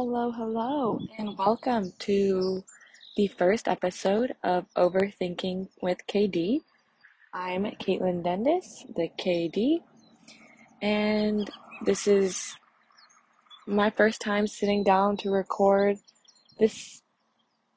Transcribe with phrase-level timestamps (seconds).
[0.00, 2.62] Hello, hello, and welcome to
[3.16, 6.60] the first episode of Overthinking with KD.
[7.34, 9.82] I'm Caitlin Dendis, the KD,
[10.80, 11.50] and
[11.84, 12.54] this is
[13.66, 15.96] my first time sitting down to record
[16.60, 17.02] this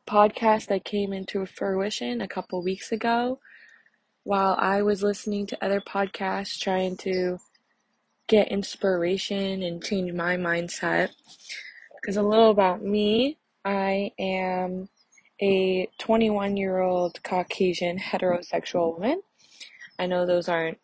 [0.08, 3.40] podcast that came into fruition a couple weeks ago
[4.26, 7.40] while I was listening to other podcasts trying to
[8.28, 11.10] get inspiration and change my mindset.
[12.02, 14.90] Because a little about me, I am
[15.42, 19.22] a 21 year old Caucasian heterosexual woman.
[20.00, 20.80] I know those aren't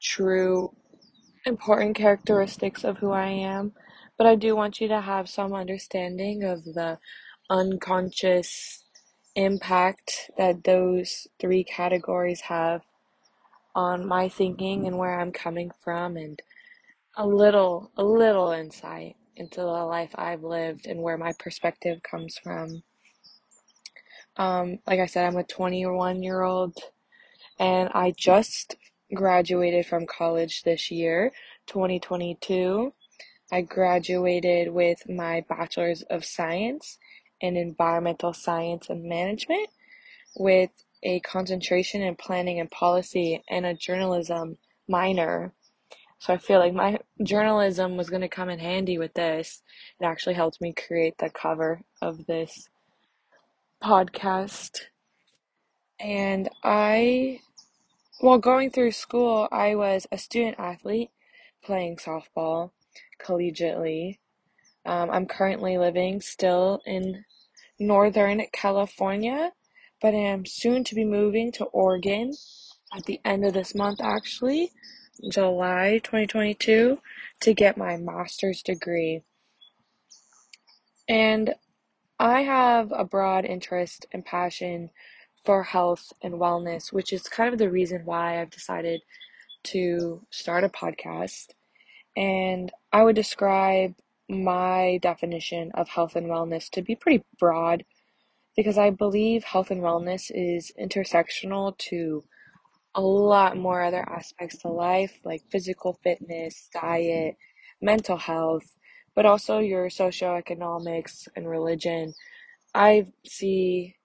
[0.00, 0.74] true
[1.44, 3.72] important characteristics of who I am,
[4.16, 6.98] but I do want you to have some understanding of the
[7.50, 8.84] unconscious
[9.34, 12.82] impact that those three categories have
[13.74, 16.40] on my thinking and where I'm coming from and
[17.16, 22.38] a little a little insight into the life I've lived and where my perspective comes
[22.38, 22.82] from.
[24.36, 26.76] Um, like I said, I'm a 21 year old
[27.58, 28.76] and I just
[29.14, 31.32] graduated from college this year,
[31.68, 32.92] 2022.
[33.52, 36.98] I graduated with my Bachelor's of Science
[37.40, 39.68] in Environmental Science and Management
[40.36, 40.70] with
[41.02, 45.52] a concentration in planning and policy and a journalism minor.
[46.22, 49.60] So I feel like my journalism was going to come in handy with this.
[50.00, 52.68] It actually helped me create the cover of this
[53.82, 54.82] podcast.
[55.98, 57.40] And I,
[58.20, 61.10] while going through school, I was a student athlete
[61.64, 62.70] playing softball
[63.20, 64.18] collegiately.
[64.86, 67.24] Um, I'm currently living still in
[67.80, 69.50] Northern California,
[70.00, 72.32] but I am soon to be moving to Oregon
[72.96, 74.70] at the end of this month, actually,
[75.28, 76.98] July 2022,
[77.40, 79.22] to get my master's degree.
[81.08, 81.54] And
[82.18, 84.90] I have a broad interest and passion
[85.44, 89.02] for health and wellness, which is kind of the reason why I've decided
[89.64, 91.48] to start a podcast.
[92.16, 93.94] And I would describe
[94.28, 97.84] my definition of health and wellness to be pretty broad
[98.56, 102.24] because I believe health and wellness is intersectional to
[102.94, 107.36] a lot more other aspects to life, like physical fitness, diet,
[107.80, 108.76] mental health,
[109.14, 112.14] but also your socioeconomics and religion.
[112.74, 113.96] I see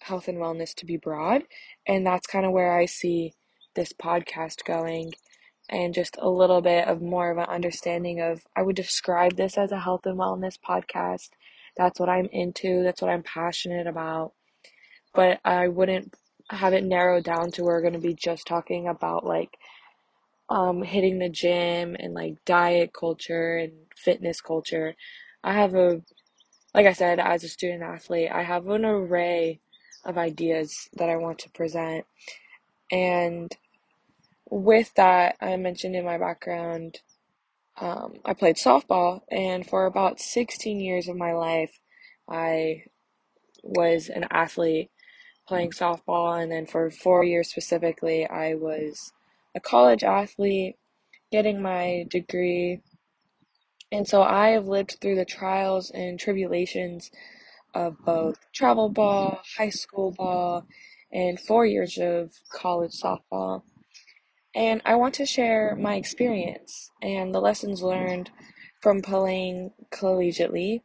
[0.00, 1.44] health and wellness to be broad,
[1.86, 3.34] and that's kind of where I see
[3.74, 5.12] this podcast going
[5.68, 9.56] and just a little bit of more of an understanding of I would describe this
[9.56, 11.30] as a health and wellness podcast.
[11.76, 14.32] That's what I'm into, that's what I'm passionate about.
[15.14, 16.14] But I wouldn't
[16.50, 19.56] have it narrowed down to we're going to be just talking about like
[20.50, 24.94] um hitting the gym and like diet culture and fitness culture.
[25.42, 26.02] I have a
[26.74, 29.60] like I said as a student athlete, I have an array
[30.04, 32.04] of ideas that I want to present.
[32.90, 33.50] And
[34.50, 36.98] with that, I mentioned in my background,
[37.80, 41.80] um, I played softball, and for about 16 years of my life,
[42.28, 42.84] I
[43.62, 44.90] was an athlete
[45.46, 49.12] playing softball, and then for four years specifically, I was
[49.54, 50.76] a college athlete
[51.30, 52.80] getting my degree.
[53.92, 57.10] And so I have lived through the trials and tribulations
[57.74, 60.66] of both travel ball, high school ball,
[61.12, 63.62] and four years of college softball.
[64.54, 68.30] And I want to share my experience and the lessons learned
[68.80, 70.82] from playing collegiately,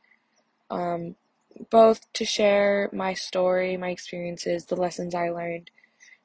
[0.71, 1.15] um,
[1.69, 5.71] both to share my story, my experiences, the lessons I learned,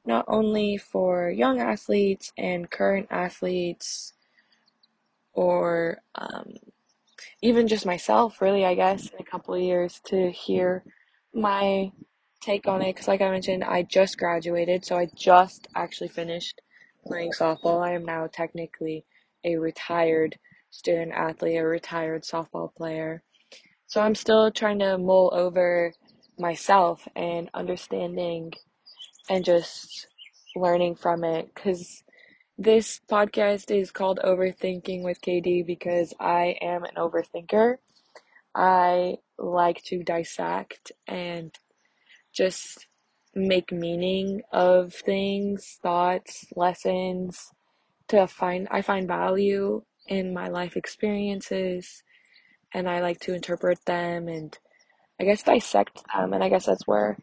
[0.05, 4.13] not only for young athletes and current athletes,
[5.33, 6.53] or um,
[7.41, 10.83] even just myself, really, I guess, in a couple of years to hear
[11.33, 11.91] my
[12.41, 12.95] take on it.
[12.95, 16.61] Because, like I mentioned, I just graduated, so I just actually finished
[17.05, 17.85] playing softball.
[17.85, 19.05] I am now technically
[19.43, 20.37] a retired
[20.71, 23.23] student athlete, a retired softball player.
[23.87, 25.93] So I'm still trying to mull over
[26.39, 28.53] myself and understanding
[29.29, 30.07] and just
[30.55, 32.03] learning from it because
[32.57, 37.77] this podcast is called Overthinking with KD because I am an overthinker.
[38.55, 41.53] I like to dissect and
[42.33, 42.87] just
[43.35, 47.51] make meaning of things, thoughts, lessons
[48.09, 52.03] to find I find value in my life experiences
[52.75, 54.57] and I like to interpret them and
[55.19, 57.17] I guess dissect them and I guess that's where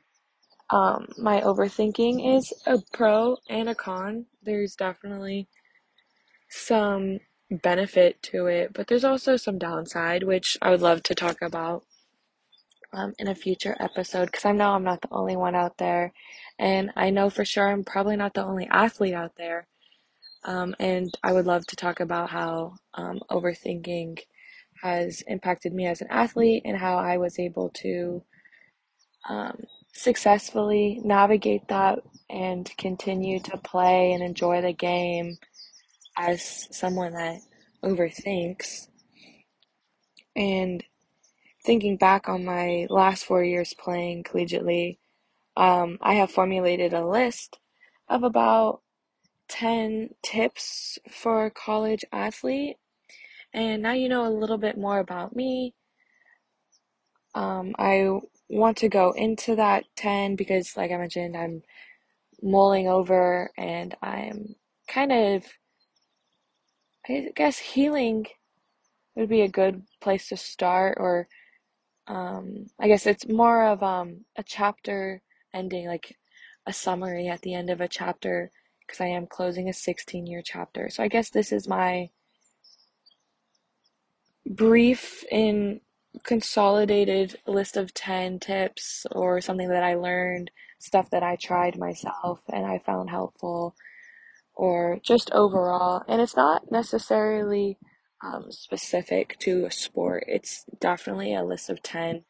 [0.70, 4.24] um, my overthinking is a pro and a con.
[4.42, 5.46] There's definitely
[6.48, 7.18] some
[7.50, 11.84] benefit to it, but there's also some downside, which I would love to talk about
[12.94, 16.14] um, in a future episode because I know I'm not the only one out there,
[16.58, 19.66] and I know for sure I'm probably not the only athlete out there.
[20.44, 24.18] Um, and I would love to talk about how um, overthinking
[24.82, 28.22] has impacted me as an athlete and how I was able to
[29.28, 35.38] um, successfully navigate that and continue to play and enjoy the game
[36.16, 37.40] as someone that
[37.84, 38.88] overthinks.
[40.34, 40.82] And
[41.64, 44.98] thinking back on my last four years playing collegiately,
[45.56, 47.58] um, I have formulated a list
[48.08, 48.80] of about
[49.48, 52.76] 10 tips for a college athlete.
[53.54, 55.74] And now you know a little bit more about me.
[57.34, 61.62] Um, I want to go into that 10 because, like I mentioned, I'm
[62.42, 64.56] mulling over and I'm
[64.88, 65.46] kind of,
[67.08, 68.26] I guess, healing
[69.14, 71.28] would be a good place to start, or
[72.06, 75.22] um, I guess it's more of um, a chapter
[75.54, 76.16] ending, like
[76.66, 78.50] a summary at the end of a chapter,
[78.80, 80.88] because I am closing a 16 year chapter.
[80.90, 82.10] So I guess this is my
[84.56, 85.80] brief in
[86.24, 92.40] consolidated list of 10 tips or something that I learned, stuff that I tried myself
[92.52, 93.74] and I found helpful,
[94.54, 96.02] or just overall.
[96.08, 97.78] And it's not necessarily
[98.22, 102.24] um, specific to a sport, it's definitely a list of 10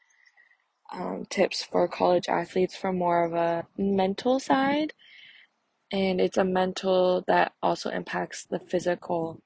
[0.92, 4.92] um, tips for college athletes from more of a mental side.
[5.90, 9.42] And it's a mental that also impacts the physical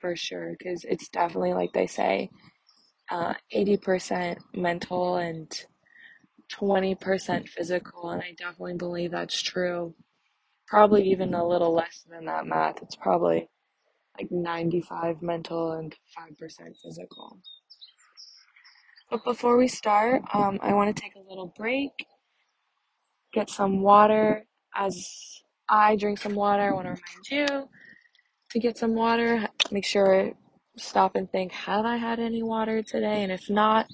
[0.00, 2.30] for sure, because it's definitely like they say
[3.10, 5.50] uh, 80% mental and
[6.52, 9.94] 20% physical, and I definitely believe that's true.
[10.66, 12.82] Probably even a little less than that math.
[12.82, 13.48] It's probably
[14.18, 17.38] like 95 mental and 5% physical.
[19.10, 21.90] But before we start, um, I want to take a little break,
[23.32, 24.44] get some water.
[24.74, 27.68] As I drink some water, I want to remind you
[28.50, 29.48] to get some water.
[29.70, 30.32] Make sure
[30.76, 33.22] stop and think, have I had any water today?
[33.22, 33.86] And if not,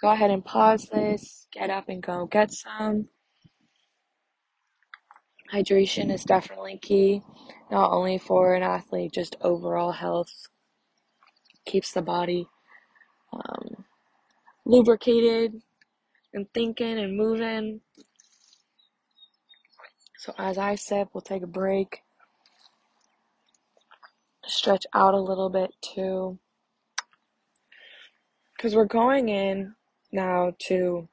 [0.00, 3.08] go ahead and pause this, get up and go get some.
[5.52, 7.22] Hydration is definitely key,
[7.70, 10.32] not only for an athlete, just overall health.
[11.66, 12.46] Keeps the body
[13.32, 13.84] um,
[14.64, 15.60] lubricated
[16.32, 17.80] and thinking and moving.
[20.18, 22.02] So as I said, we'll take a break.
[24.50, 26.38] Stretch out a little bit too.
[28.56, 29.74] Because we're going in
[30.12, 31.08] now to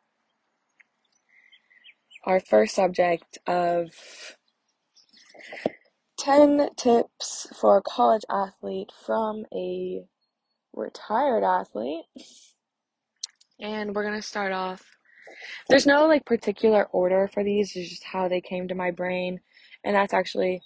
[2.26, 3.92] our first subject of
[6.20, 10.04] 10 tips for a college athlete from a
[10.74, 12.06] retired athlete.
[13.60, 14.84] And we're going to start off.
[15.70, 19.40] There's no like particular order for these, it's just how they came to my brain.
[19.84, 20.64] And that's actually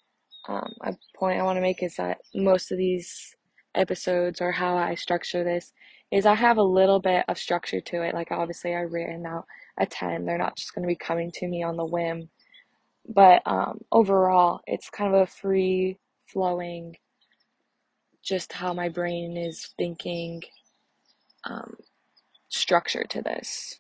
[0.48, 3.36] um, a point I want to make is that most of these
[3.76, 5.74] episodes or how I structure this
[6.12, 8.14] is I have a little bit of structure to it.
[8.14, 9.46] Like obviously I've written out
[9.80, 10.26] a 10.
[10.26, 12.30] They're not just going to be coming to me on the whim.
[13.08, 15.98] But um, overall, it's kind of a free
[16.28, 16.98] flowing,
[18.24, 20.42] just how my brain is thinking
[21.46, 21.78] um,
[22.50, 23.80] structure to this.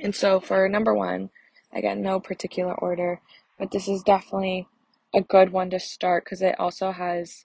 [0.00, 1.30] And so for number one,
[1.72, 3.20] again, no particular order,
[3.58, 4.66] but this is definitely
[5.14, 7.44] a good one to start because it also has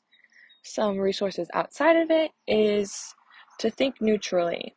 [0.63, 3.13] some resources outside of it is
[3.59, 4.75] to think neutrally.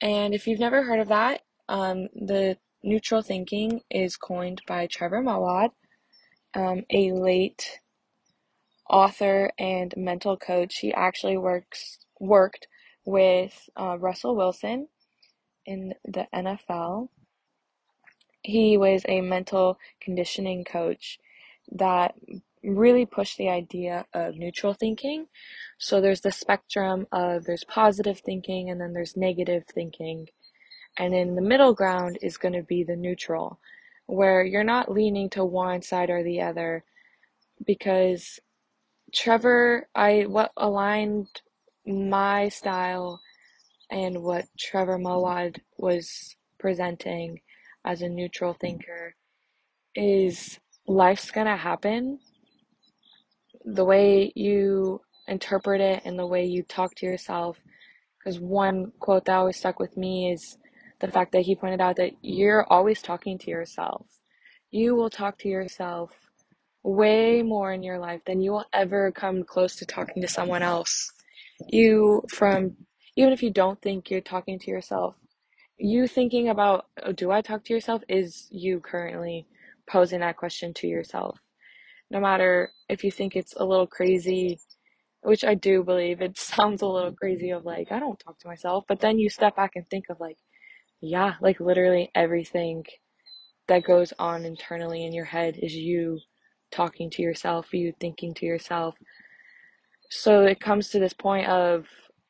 [0.00, 5.22] And if you've never heard of that, um, the neutral thinking is coined by Trevor
[5.22, 5.70] Moawad,
[6.54, 7.78] um, a late
[8.90, 10.78] author and mental coach.
[10.78, 12.68] He actually works worked
[13.04, 14.88] with uh, Russell Wilson
[15.66, 17.08] in the NFL.
[18.42, 21.18] He was a mental conditioning coach
[21.72, 22.14] that
[22.64, 25.26] really push the idea of neutral thinking.
[25.78, 30.28] So there's the spectrum of there's positive thinking and then there's negative thinking.
[30.98, 33.58] And in the middle ground is going to be the neutral,
[34.06, 36.84] where you're not leaning to one side or the other
[37.66, 38.40] because
[39.14, 41.28] Trevor, I what aligned
[41.86, 43.20] my style
[43.90, 47.40] and what Trevor Moawad was presenting
[47.84, 49.14] as a neutral thinker
[49.94, 52.18] is life's gonna happen
[53.64, 57.58] the way you interpret it and the way you talk to yourself.
[58.18, 60.56] Because one quote that always stuck with me is
[61.00, 64.06] the fact that he pointed out that you're always talking to yourself.
[64.70, 66.12] You will talk to yourself
[66.82, 70.62] way more in your life than you will ever come close to talking to someone
[70.62, 71.12] else.
[71.68, 72.76] You, from,
[73.16, 75.14] even if you don't think you're talking to yourself,
[75.78, 78.02] you thinking about, oh, do I talk to yourself?
[78.08, 79.46] Is you currently
[79.88, 81.38] posing that question to yourself.
[82.10, 84.58] No matter if you think it's a little crazy,
[85.22, 88.48] which I do believe it sounds a little crazy of like, I don't talk to
[88.48, 90.36] myself, but then you step back and think of like,
[91.00, 92.84] yeah, like literally everything
[93.68, 96.18] that goes on internally in your head is you
[96.70, 98.94] talking to yourself, you thinking to yourself.
[100.10, 101.86] So it comes to this point of,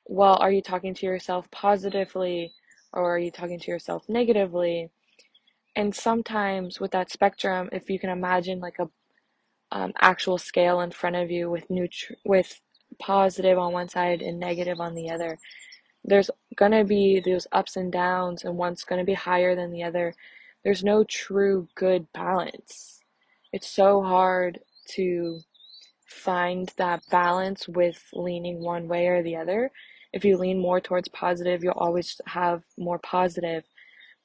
[0.06, 2.52] well, are you talking to yourself positively
[2.92, 4.90] or are you talking to yourself negatively?
[5.76, 8.88] And sometimes with that spectrum, if you can imagine like a
[9.72, 12.60] um, actual scale in front of you with neutral, with
[13.00, 15.38] positive on one side and negative on the other,
[16.04, 20.14] there's gonna be those ups and downs, and one's gonna be higher than the other.
[20.64, 23.00] There's no true good balance.
[23.52, 24.60] It's so hard
[24.90, 25.40] to
[26.06, 29.70] find that balance with leaning one way or the other.
[30.12, 33.64] If you lean more towards positive, you'll always have more positive.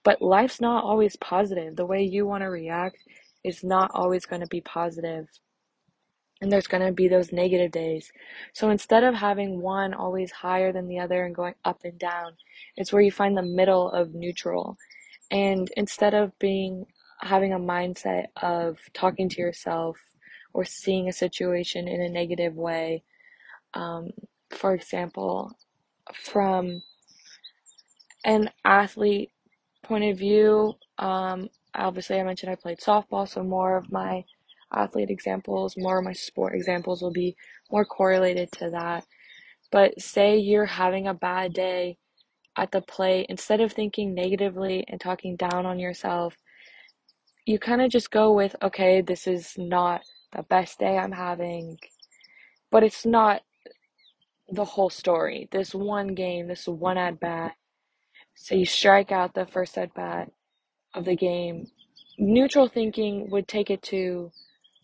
[0.03, 1.75] But life's not always positive.
[1.75, 2.97] The way you want to react
[3.43, 5.27] is not always going to be positive
[6.41, 8.11] and there's going to be those negative days.
[8.53, 12.33] So instead of having one always higher than the other and going up and down,
[12.75, 14.77] it's where you find the middle of neutral.
[15.31, 16.85] And instead of being
[17.21, 19.97] having a mindset of talking to yourself
[20.53, 23.03] or seeing a situation in a negative way,
[23.73, 24.09] um,
[24.51, 25.51] for example,
[26.13, 26.83] from
[28.23, 29.31] an athlete
[29.87, 34.23] point of view, um, obviously I mentioned I played softball, so more of my
[34.73, 37.35] athlete examples, more of my sport examples will be
[37.71, 39.05] more correlated to that.
[39.71, 41.97] But say you're having a bad day
[42.55, 46.35] at the plate, instead of thinking negatively and talking down on yourself,
[47.45, 50.01] you kind of just go with, okay, this is not
[50.35, 51.77] the best day I'm having,
[52.71, 53.41] but it's not
[54.49, 55.47] the whole story.
[55.51, 57.53] This one game, this one at bat.
[58.39, 60.31] So you strike out the first at bat
[60.93, 61.67] of the game.
[62.19, 64.31] Neutral thinking would take it to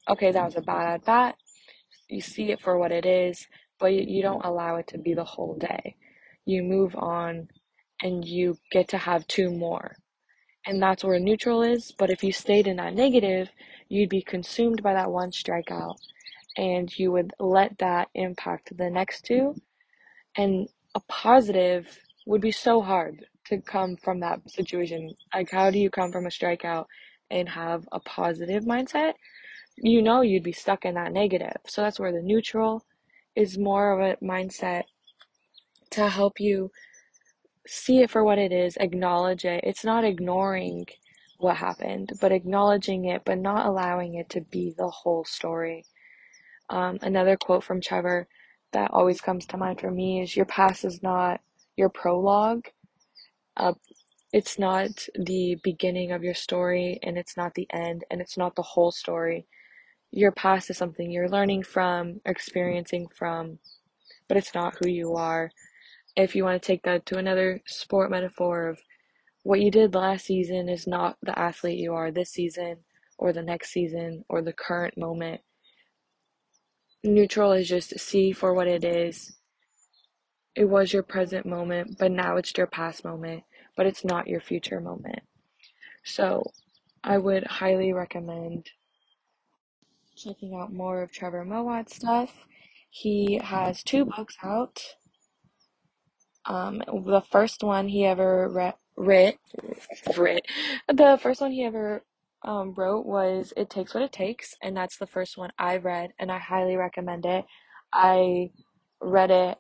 [0.09, 1.35] okay, that was a bad at bat.
[2.09, 3.47] You see it for what it is,
[3.79, 5.95] but you don't allow it to be the whole day.
[6.45, 7.47] You move on
[8.01, 9.95] and you get to have two more.
[10.65, 11.93] And that's where neutral is.
[11.97, 13.49] But if you stayed in that negative,
[13.87, 15.95] you'd be consumed by that one strikeout
[16.57, 19.55] and you would let that impact the next two.
[20.35, 25.13] And a positive would be so hard to come from that situation.
[25.33, 26.85] Like, how do you come from a strikeout
[27.31, 29.13] and have a positive mindset?
[29.77, 31.57] you know you'd be stuck in that negative.
[31.67, 32.85] So that's where the neutral
[33.35, 34.83] is more of a mindset
[35.91, 36.71] to help you
[37.67, 39.63] see it for what it is, acknowledge it.
[39.63, 40.85] It's not ignoring
[41.39, 45.85] what happened, but acknowledging it, but not allowing it to be the whole story.
[46.69, 48.27] Um, another quote from Trevor
[48.71, 51.41] that always comes to mind for me is Your past is not
[51.77, 52.65] your prologue.
[53.57, 53.73] Uh,
[54.33, 58.55] it's not the beginning of your story, and it's not the end, and it's not
[58.55, 59.45] the whole story
[60.13, 63.57] your past is something you're learning from, experiencing from,
[64.27, 65.51] but it's not who you are.
[66.15, 68.79] If you want to take that to another sport metaphor of
[69.41, 72.77] what you did last season is not the athlete you are this season
[73.17, 75.41] or the next season or the current moment.
[77.03, 79.35] Neutral is just see for what it is.
[80.55, 83.43] It was your present moment, but now it's your past moment,
[83.77, 85.21] but it's not your future moment.
[86.05, 86.43] So
[87.03, 88.69] I would highly recommend
[90.17, 92.45] checking out more of Trevor Moawad's stuff.
[92.89, 94.81] He has two books out.
[96.45, 99.37] Um, the first one he ever writ,
[100.17, 100.45] writ,
[100.87, 102.03] the first one he ever
[102.43, 106.11] um, wrote was "It Takes What It Takes," and that's the first one I read,
[106.19, 107.45] and I highly recommend it.
[107.93, 108.51] I
[109.01, 109.57] read it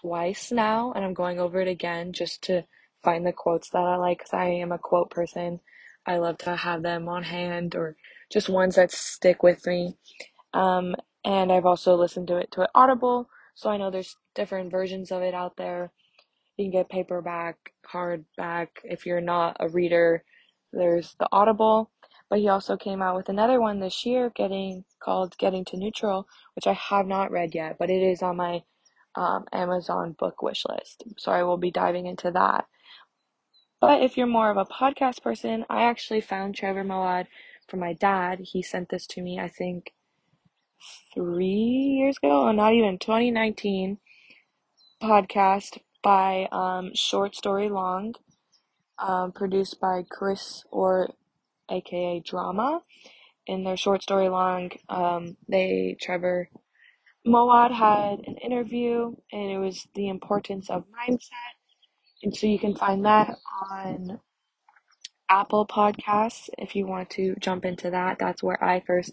[0.00, 2.64] twice now, and I'm going over it again just to
[3.02, 5.60] find the quotes that I like because I am a quote person.
[6.06, 7.96] I love to have them on hand or
[8.30, 9.96] just ones that stick with me.
[10.54, 14.70] Um, and I've also listened to it to it Audible, so I know there's different
[14.70, 15.92] versions of it out there.
[16.56, 18.68] You can get paperback, hardback.
[18.84, 20.24] If you're not a reader,
[20.72, 21.90] there's the Audible.
[22.28, 26.28] But he also came out with another one this year, getting called "Getting to Neutral,"
[26.54, 28.62] which I have not read yet, but it is on my
[29.14, 31.04] um, Amazon book wish list.
[31.18, 32.66] So I will be diving into that.
[33.80, 37.26] But if you're more of a podcast person, I actually found Trevor Moawad
[37.68, 38.40] from my dad.
[38.40, 39.92] He sent this to me, I think,
[41.14, 43.98] three years ago, or not even 2019
[45.02, 48.14] podcast by um, Short Story Long,
[48.98, 51.10] um, produced by Chris or
[51.70, 52.82] aka Drama.
[53.46, 56.48] in their short story long, um, they Trevor
[57.26, 61.54] Moawad had an interview, and it was the importance of mindset,
[62.22, 63.36] and so you can find that
[63.70, 64.20] on
[65.30, 68.18] Apple Podcasts if you want to jump into that.
[68.18, 69.12] That's where I first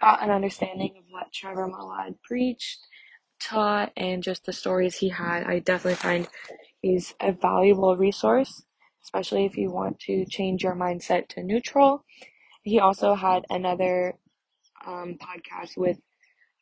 [0.00, 2.80] got an understanding of what Trevor Moawad preached,
[3.40, 5.44] taught, and just the stories he had.
[5.44, 6.28] I definitely find
[6.82, 8.62] he's a valuable resource,
[9.04, 12.04] especially if you want to change your mindset to neutral.
[12.64, 14.14] He also had another
[14.86, 15.98] um, podcast with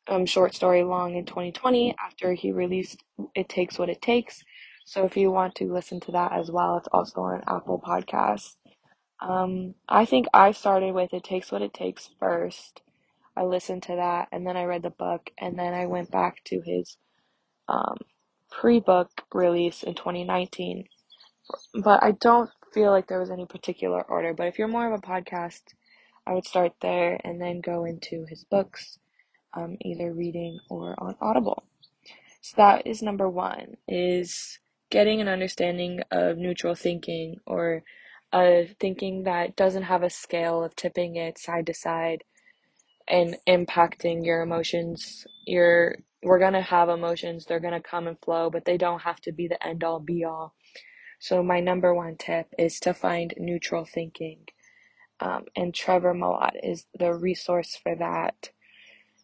[0.09, 3.03] um, short story long in 2020 after he released
[3.35, 4.43] It Takes What It Takes.
[4.85, 8.57] So if you want to listen to that as well, it's also on Apple Podcasts.
[9.21, 12.83] Um, I think I started with It Takes What It Takes first.
[13.37, 16.43] I listened to that and then I read the book and then I went back
[16.45, 16.97] to his
[17.69, 17.99] um,
[18.51, 20.85] pre book release in 2019.
[21.83, 24.35] But I don't feel like there was any particular order.
[24.35, 25.63] But if you're more of a podcast,
[26.27, 28.99] I would start there and then go into his books,
[29.57, 31.65] um, either reading or on Audible.
[32.43, 34.61] So that is number one, is
[34.91, 37.83] getting an understanding of neutral thinking or
[38.33, 42.25] of thinking that doesn't have a scale of tipping it side to side
[43.09, 45.27] and impacting your emotions.
[45.47, 49.33] Your we're gonna have emotions, they're gonna come and flow, but they don't have to
[49.33, 50.55] be the end all be all.
[51.21, 54.47] So my number one tip is to find neutral thinking.
[55.21, 58.51] Um, and Trevor Moawad is the resource for that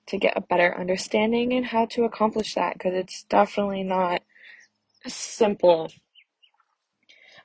[0.09, 4.23] to get a better understanding and how to accomplish that because it's definitely not
[5.07, 5.91] simple.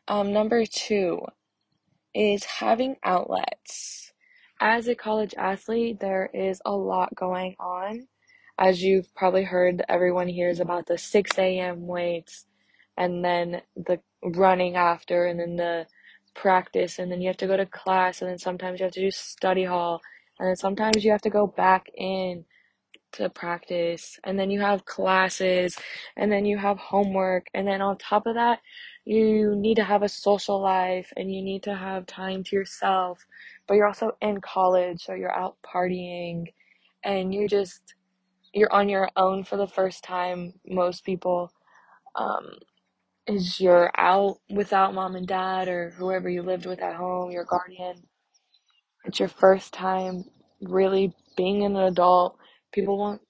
[0.08, 1.22] Um, number two,
[2.18, 4.12] is having outlets.
[4.60, 8.08] As a college athlete, there is a lot going on.
[8.58, 11.86] As you've probably heard, everyone hears about the 6 a.m.
[11.86, 12.48] weights
[12.98, 15.86] and then the running after and then the
[16.34, 19.02] practice and then you have to go to class and then sometimes you have to
[19.02, 20.02] do study hall
[20.40, 22.46] and then sometimes you have to go back in
[23.14, 25.78] to practice and then you have classes
[26.18, 28.60] and then you have homework and then on top of that
[29.06, 33.26] you need to have a social life and you need to have time to yourself.
[33.68, 36.46] But you're also in college so you're out partying
[37.04, 37.96] and you're just
[38.54, 41.52] you're on your own for the first time most people
[42.16, 42.48] um,
[43.28, 47.46] is you're out without mom and dad or whoever you lived with at home your
[47.46, 48.04] guardian
[49.08, 50.26] it's your first time
[50.62, 52.38] really being an adult.
[52.74, 53.22] People want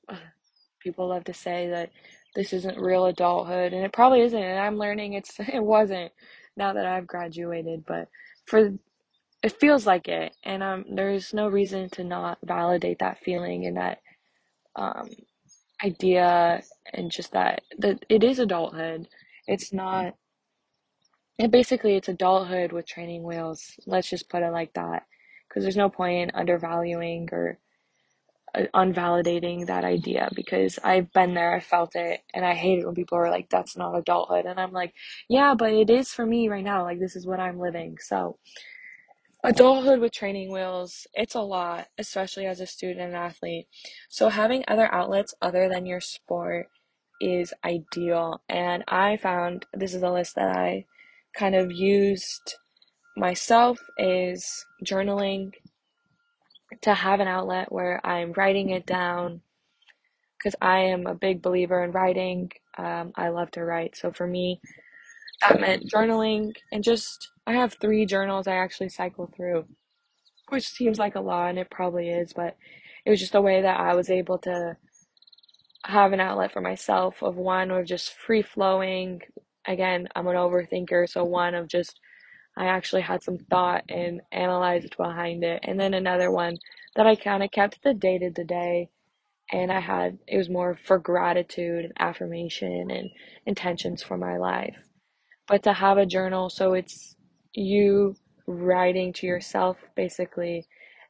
[0.81, 1.91] people love to say that
[2.35, 6.11] this isn't real adulthood and it probably isn't and i'm learning it's it wasn't
[6.57, 8.09] now that i've graduated but
[8.45, 8.73] for
[9.43, 13.77] it feels like it and um there's no reason to not validate that feeling and
[13.77, 13.99] that
[14.77, 15.09] um
[15.83, 16.61] idea
[16.93, 19.07] and just that that it is adulthood.
[19.47, 20.15] It's not
[21.39, 23.79] it basically it's adulthood with training wheels.
[23.85, 25.03] Let's just put it like that
[25.57, 27.57] because there's no point in undervaluing or
[28.53, 32.85] uh, unvalidating that idea because I've been there, I felt it, and I hate it
[32.85, 34.45] when people are like, that's not adulthood.
[34.45, 34.93] And I'm like,
[35.27, 36.83] yeah, but it is for me right now.
[36.83, 37.97] Like, this is what I'm living.
[37.99, 38.37] So,
[39.43, 43.67] adulthood with training wheels, it's a lot, especially as a student and athlete.
[44.09, 46.67] So, having other outlets other than your sport
[47.19, 48.43] is ideal.
[48.47, 50.85] And I found this is a list that I
[51.33, 52.57] kind of used
[53.17, 55.51] myself is journaling
[56.81, 59.41] to have an outlet where I'm writing it down
[60.37, 62.51] because I am a big believer in writing.
[62.77, 63.97] Um, I love to write.
[63.97, 64.61] So for me,
[65.41, 69.65] that meant journaling and just, I have three journals I actually cycle through,
[70.49, 72.55] which seems like a lot and it probably is, but
[73.05, 74.77] it was just a way that I was able to
[75.85, 79.21] have an outlet for myself of one of just free flowing.
[79.65, 81.99] Again, I'm an overthinker, so one of just
[82.57, 85.59] I actually had some thought and analyzed behind it.
[85.63, 86.57] And then another one
[86.95, 88.89] that I kind of kept the day to day.
[89.51, 93.09] And I had, it was more for gratitude and affirmation and
[93.45, 94.75] intentions for my life.
[95.47, 97.15] But to have a journal, so it's
[97.53, 98.15] you
[98.47, 100.65] writing to yourself basically.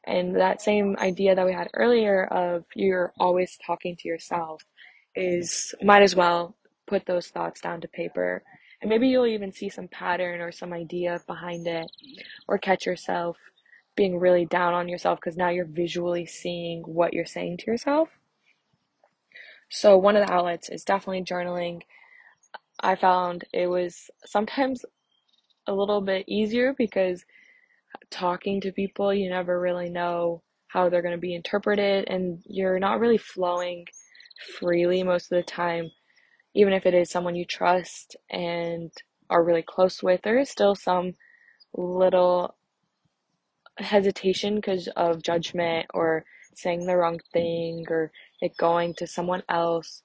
[0.06, 4.62] And that same idea that we had earlier of you're always talking to yourself
[5.14, 6.56] is might as well
[6.86, 8.42] put those thoughts down to paper
[8.80, 11.90] and maybe you'll even see some pattern or some idea behind it,
[12.46, 13.36] or catch yourself
[13.96, 18.08] being really down on yourself because now you're visually seeing what you're saying to yourself.
[19.68, 21.82] So, one of the outlets is definitely journaling.
[22.80, 24.84] I found it was sometimes
[25.66, 27.24] a little bit easier because
[28.10, 32.78] talking to people, you never really know how they're going to be interpreted, and you're
[32.78, 33.86] not really flowing
[34.58, 35.90] freely most of the time
[36.54, 38.90] even if it is someone you trust and
[39.30, 41.14] are really close with, there is still some
[41.74, 42.56] little
[43.78, 50.02] hesitation because of judgment or saying the wrong thing or it going to someone else.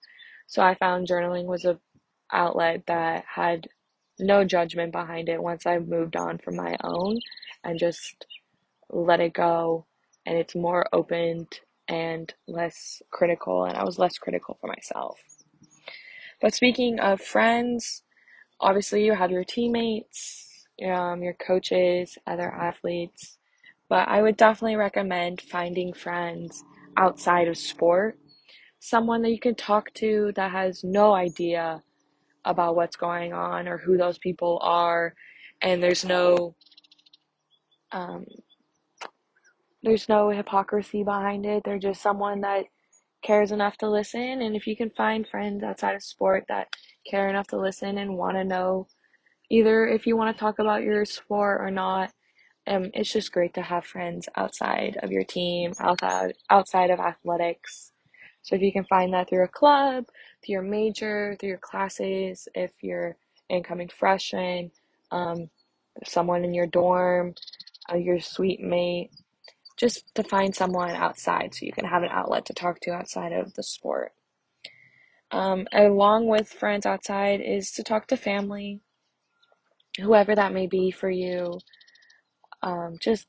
[0.48, 1.80] So I found journaling was a
[2.32, 3.68] outlet that had
[4.20, 7.20] no judgment behind it once I moved on from my own
[7.64, 8.26] and just
[8.90, 9.86] let it go
[10.26, 15.20] and it's more opened and less critical and I was less critical for myself.
[16.44, 18.04] But speaking of friends,
[18.60, 23.38] obviously you have your teammates, um, your coaches, other athletes,
[23.90, 26.66] but I would definitely recommend finding friends
[26.98, 28.20] outside of sport,
[28.80, 31.82] someone that you can talk to that has no idea
[32.44, 35.14] about what's going on or who those people are,
[35.62, 36.56] and there's no
[37.94, 38.26] um,
[39.82, 41.64] there's no hypocrisy behind it.
[41.64, 42.66] They're just someone that
[43.24, 46.68] cares enough to listen, and if you can find friends outside of sport that
[47.10, 48.88] care enough to listen and want to know
[49.52, 52.12] either if you want to talk about your sport or not
[52.68, 57.92] um, it's just great to have friends outside of your team, outside outside of athletics.
[58.42, 60.06] So if you can find that through a club,
[60.46, 63.16] through your major, through your classes, if you're
[63.50, 64.72] incoming freshman,
[65.12, 65.50] um,
[66.06, 67.36] someone in your dorm,
[67.92, 69.12] uh, your suite mate,
[69.78, 73.32] just to find someone outside so you can have an outlet to talk to outside
[73.32, 74.14] of the sport.
[75.32, 78.82] Um, along with friends outside is to talk to family,
[80.00, 81.60] whoever that may be for you.
[82.62, 83.28] Um, just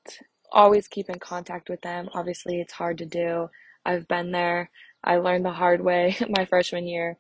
[0.53, 2.09] always keep in contact with them.
[2.15, 3.49] Obviously, it's hard to do.
[3.87, 4.71] I've been there.
[5.03, 7.17] I learned the hard way my freshman year.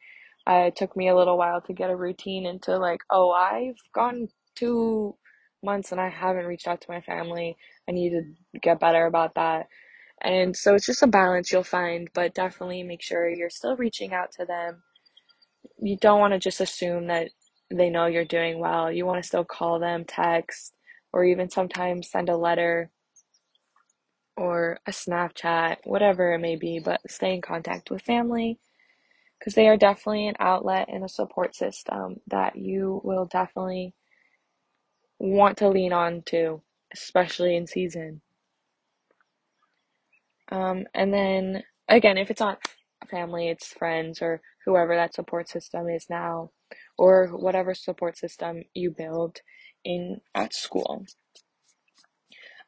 [0.46, 3.78] Uh, it took me a little while to get a routine into like, oh, I've
[3.94, 5.16] gone two
[5.62, 7.56] months and I haven't reached out to my family.
[7.88, 9.68] I need to get better about that.
[10.22, 14.14] And so it's just a balance you'll find, but definitely make sure you're still reaching
[14.14, 14.82] out to them.
[15.78, 17.30] You don't want to just assume that
[17.70, 18.90] they know you're doing well.
[18.92, 20.74] You want to still call them, text,
[21.12, 22.90] or even sometimes send a letter
[24.36, 28.58] or a Snapchat, whatever it may be, but stay in contact with family
[29.38, 33.94] because they are definitely an outlet and a support system that you will definitely
[35.18, 36.62] want to lean on to,
[36.94, 38.22] especially in season.
[40.50, 42.58] Um, and then again, if it's not
[43.10, 46.50] family, it's friends or whoever that support system is now,
[46.96, 49.38] or whatever support system you build
[49.84, 51.04] in at school.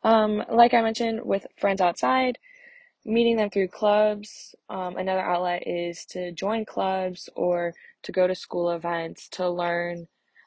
[0.03, 2.39] Um, like I mentioned, with friends outside,
[3.05, 4.55] meeting them through clubs.
[4.69, 10.07] Um, another outlet is to join clubs or to go to school events to learn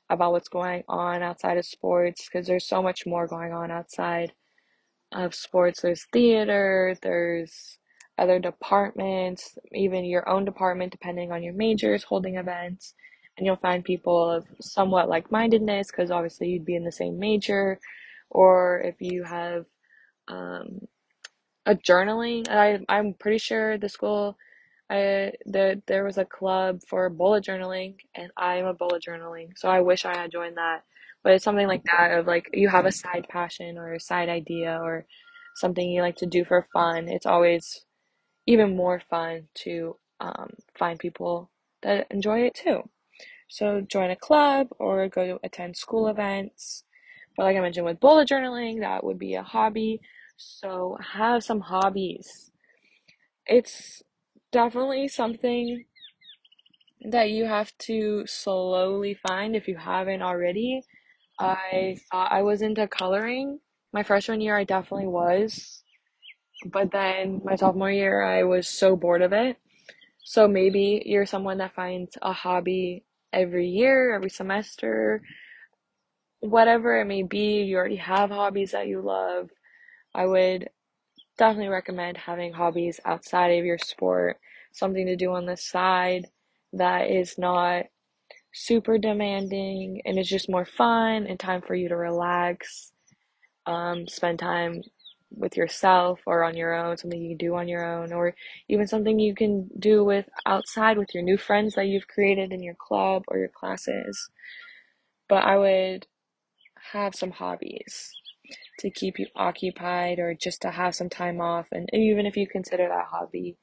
[0.10, 4.34] about what's going on outside of sports because there's so much more going on outside
[5.12, 5.82] of sports.
[5.82, 7.78] There's theater, there's
[8.18, 12.94] other departments, even your own department, depending on your majors, holding events.
[13.38, 17.18] And you'll find people of somewhat like mindedness because obviously you'd be in the same
[17.20, 17.80] major,
[18.30, 19.66] or if you have
[20.28, 20.82] um,
[21.66, 22.50] a journaling.
[22.50, 24.38] I I'm pretty sure the school
[24.90, 29.50] I the there was a club for bullet journaling and I'm a bullet journaling.
[29.58, 30.84] So I wish I had joined that.
[31.24, 34.30] But it's something like that of like you have a side passion or a side
[34.30, 35.06] idea or
[35.56, 37.08] something you like to do for fun.
[37.10, 37.86] It's always
[38.48, 41.52] even more fun to um, find people
[41.84, 42.90] that enjoy it too.
[43.50, 46.84] So join a club or go to attend school events.
[47.36, 50.02] But like I mentioned with bullet journaling, that would be a hobby.
[50.38, 52.52] So have some hobbies.
[53.46, 54.04] It's
[54.52, 55.86] definitely something
[57.02, 60.82] that you have to slowly find if you haven't already.
[61.40, 63.60] I thought I was into coloring.
[63.94, 65.84] My freshman year, I definitely was.
[66.66, 69.58] But then my sophomore year, I was so bored of it.
[70.24, 75.22] So maybe you're someone that finds a hobby every year, every semester,
[76.42, 77.64] whatever it may be.
[77.64, 79.50] You already have hobbies that you love.
[80.14, 80.70] I would
[81.40, 84.38] definitely recommend having hobbies outside of your sport,
[84.74, 86.28] something to do on the side
[86.74, 87.86] that is not
[88.54, 92.92] super demanding and it's just more fun and time for you to relax,
[93.66, 94.82] um, spend time
[95.32, 98.36] with yourself or on your own, something you can do on your own, or
[98.68, 102.62] even something you can do with outside with your new friends that you've created in
[102.62, 104.30] your club or your classes.
[105.30, 106.08] But I would
[106.92, 108.12] have some hobbies
[108.80, 111.68] to keep you occupied or just to have some time off.
[111.72, 113.58] And even if you consider that hobby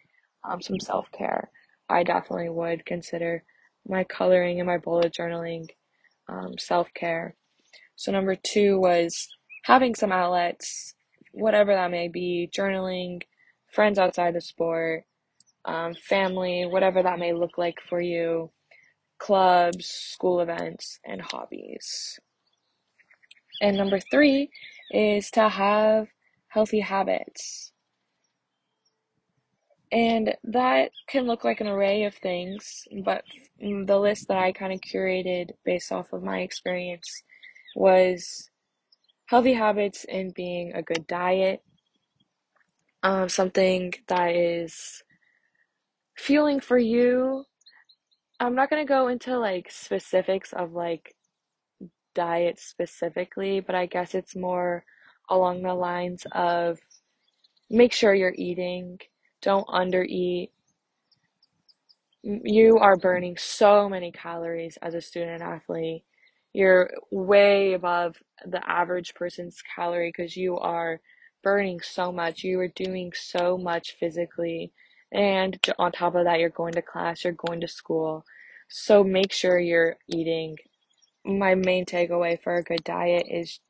[0.48, 1.50] um, some self care,
[1.88, 3.44] I definitely would consider
[3.88, 5.68] my coloring and my bullet journaling
[6.29, 7.37] um, self care.
[7.96, 9.29] So, number two was
[9.64, 10.94] having some outlets,
[11.33, 13.22] whatever that may be journaling,
[13.72, 15.05] friends outside the sport,
[15.64, 18.50] um, family, whatever that may look like for you,
[19.18, 22.18] clubs, school events, and hobbies.
[23.62, 24.50] And number three
[24.90, 26.09] is to have
[26.49, 27.72] healthy habits.
[29.92, 33.25] And that can look like an array of things, but
[33.61, 37.22] the list that I kind of curated based off of my experience
[37.77, 38.51] was
[39.27, 41.62] healthy habits and being a good diet,
[43.03, 45.03] um, something that is
[46.16, 47.44] fueling for you.
[48.38, 51.15] I'm not going to go into like specifics of like
[52.16, 54.85] diet specifically, but I guess it's more
[55.29, 56.79] along the lines of
[57.70, 58.98] make sure you're eating,
[59.42, 60.48] don't undereat.
[62.22, 66.05] You are burning so many calories as a student athlete.
[66.52, 71.00] You're way above the average person's calorie because you are
[71.42, 72.42] burning so much.
[72.42, 74.72] You are doing so much physically.
[75.12, 78.24] And on top of that, you're going to class, you're going to school.
[78.68, 80.57] So make sure you're eating.
[81.26, 83.60] My main takeaway for a good diet is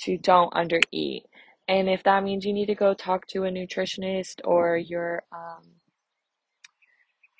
[0.00, 1.22] to don't undereat.
[1.68, 5.64] And if that means you need to go talk to a nutritionist or your um,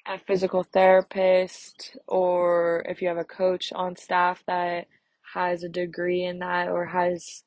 [0.06, 4.87] a physical therapist, or if you have a coach on staff that
[5.34, 7.44] has a degree in that or has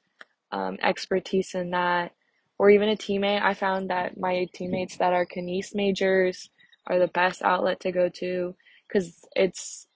[0.51, 2.13] um, expertise in that,
[2.59, 6.49] or even a teammate, I found that my teammates that are kines majors
[6.87, 8.55] are the best outlet to go to
[8.87, 9.87] because it's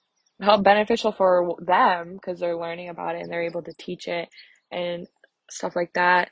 [0.41, 4.29] help beneficial for them because they're learning about it and they're able to teach it
[4.71, 5.07] and
[5.49, 6.29] stuff like that.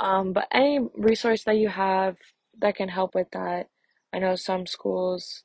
[0.00, 2.16] Um, but any resource that you have
[2.60, 3.68] that can help with that,
[4.14, 5.44] I know some schools,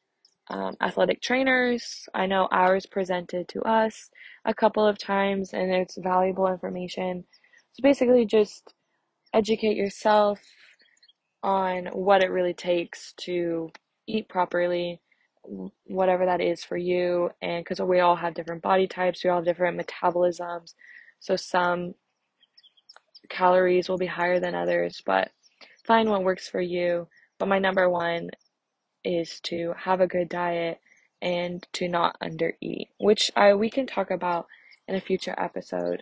[0.50, 4.10] um, athletic trainers, I know ours presented to us
[4.46, 7.26] a couple of times and it's valuable information.
[7.74, 8.74] So basically, just
[9.34, 10.40] educate yourself
[11.44, 13.72] on what it really takes to
[14.08, 15.02] eat properly,
[15.43, 17.29] whatever that is for you.
[17.41, 20.73] And because we all have different body types, we all have different metabolisms.
[21.19, 21.95] So some
[23.29, 25.32] calories will be higher than others, but
[25.86, 27.08] find what works for you.
[27.39, 28.29] But my number one
[29.03, 30.79] is to have a good diet
[31.21, 34.47] and to not undereat, which I we can talk about
[34.88, 36.01] in a future episode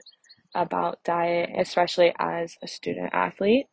[0.54, 3.68] about diet, especially as a student athlete.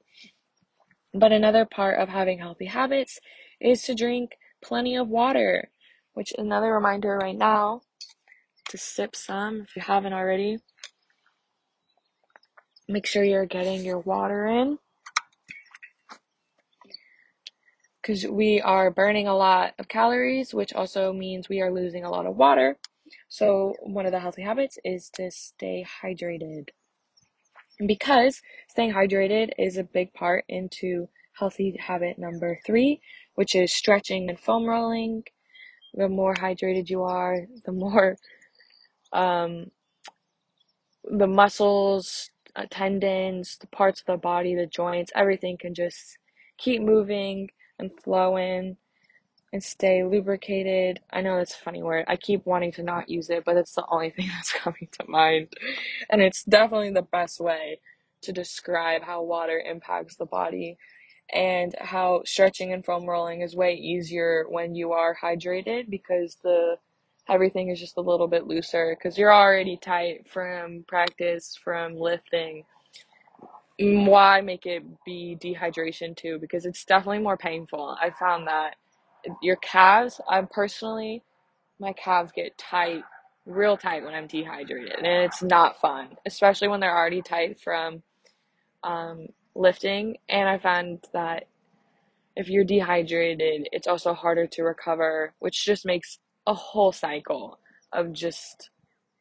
[1.14, 3.18] But another part of having healthy habits
[3.60, 5.70] is to drink plenty of water,
[6.14, 7.82] which another reminder right now
[8.68, 10.58] to sip some if you haven't already.
[12.88, 14.78] Make sure you're getting your water in
[18.08, 22.10] because we are burning a lot of calories, which also means we are losing a
[22.10, 22.78] lot of water.
[23.28, 26.68] So, one of the healthy habits is to stay hydrated.
[27.84, 33.00] Because staying hydrated is a big part into healthy habit number three,
[33.38, 35.22] which is stretching and foam rolling.
[35.94, 38.16] The more hydrated you are, the more
[39.12, 39.70] um,
[41.04, 46.18] the muscles, uh, tendons, the parts of the body, the joints, everything can just
[46.58, 48.76] keep moving and flowing
[49.52, 51.00] and stay lubricated.
[51.12, 52.06] I know that's a funny word.
[52.08, 55.06] I keep wanting to not use it, but it's the only thing that's coming to
[55.08, 55.50] mind.
[56.10, 57.80] And it's definitely the best way
[58.22, 60.78] to describe how water impacts the body
[61.32, 66.76] and how stretching and foam rolling is way easier when you are hydrated because the
[67.28, 72.64] everything is just a little bit looser because you're already tight from practice from lifting.
[73.78, 76.38] Why make it be dehydration too?
[76.40, 77.96] Because it's definitely more painful.
[78.00, 78.74] I found that
[79.42, 81.22] your calves i'm personally
[81.80, 83.02] my calves get tight
[83.46, 88.02] real tight when i'm dehydrated and it's not fun especially when they're already tight from
[88.84, 91.44] um, lifting and i found that
[92.36, 97.58] if you're dehydrated it's also harder to recover which just makes a whole cycle
[97.92, 98.70] of just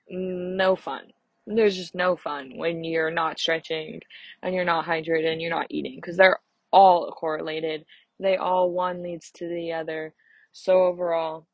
[0.10, 1.04] no fun
[1.47, 4.02] there's just no fun when you're not stretching
[4.43, 6.39] and you're not hydrated and you're not eating because they're
[6.73, 7.86] all correlated.
[8.19, 10.13] They all one leads to the other.
[10.52, 11.47] So overall,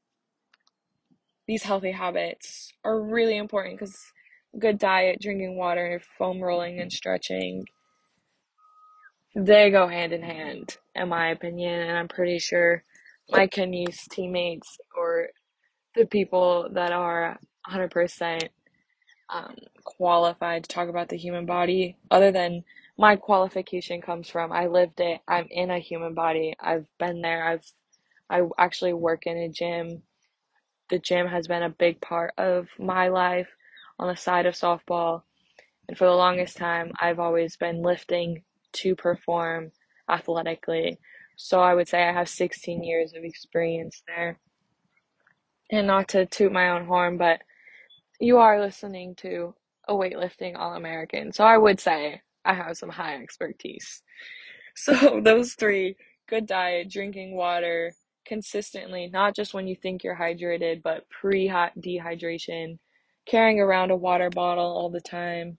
[1.47, 3.99] these healthy habits are really important because
[4.57, 7.65] good diet, drinking water, foam rolling, and stretching
[9.35, 11.81] they go hand in hand, in my opinion.
[11.81, 12.83] And I'm pretty sure
[13.31, 15.29] my kines teammates or
[15.95, 18.49] the people that are 100%
[19.29, 22.63] um, qualified to talk about the human body other than
[22.97, 25.21] my qualification comes from I lived it.
[25.27, 26.55] I'm in a human body.
[26.59, 27.45] I've been there.
[27.47, 27.65] I've
[28.29, 30.03] I actually work in a gym.
[30.89, 33.49] The gym has been a big part of my life
[33.99, 35.23] on the side of softball.
[35.87, 38.43] And for the longest time, I've always been lifting
[38.73, 39.71] to perform
[40.09, 40.99] athletically.
[41.37, 44.39] So I would say I have 16 years of experience there.
[45.71, 47.41] And not to toot my own horn, but
[48.19, 49.55] you are listening to
[49.87, 51.31] a weightlifting All American.
[51.31, 54.03] So I would say I have some high expertise.
[54.75, 55.95] So, those three
[56.27, 57.93] good diet, drinking water
[58.25, 62.79] consistently, not just when you think you're hydrated, but pre-hot dehydration,
[63.25, 65.57] carrying around a water bottle all the time,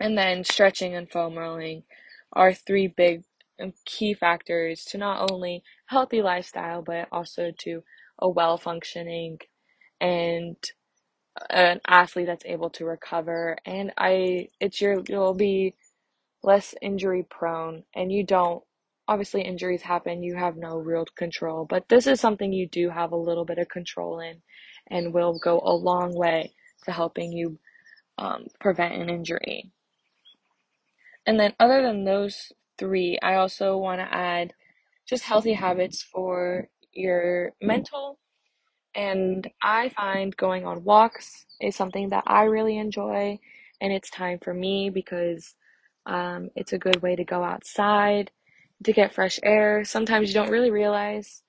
[0.00, 1.82] and then stretching and foam rolling
[2.36, 3.24] are three big
[3.86, 7.82] key factors to not only healthy lifestyle, but also to
[8.20, 9.38] a well functioning
[10.00, 10.56] and
[11.50, 13.56] an athlete that's able to recover.
[13.66, 15.74] And I, it's your, you'll be
[16.44, 18.64] less injury prone and you don't
[19.08, 23.12] obviously injuries happen you have no real control but this is something you do have
[23.12, 24.40] a little bit of control in
[24.90, 26.52] and will go a long way
[26.84, 27.58] to helping you
[28.18, 29.72] um, prevent an injury
[31.26, 34.52] and then other than those three i also want to add
[35.08, 38.18] just healthy habits for your mental
[38.96, 43.40] and I find going on walks is something that I really enjoy,
[43.80, 45.56] and it's time for me because
[46.06, 48.32] um, it's a good way to go outside
[48.84, 49.84] to get fresh air.
[49.86, 51.42] Sometimes you don't really realize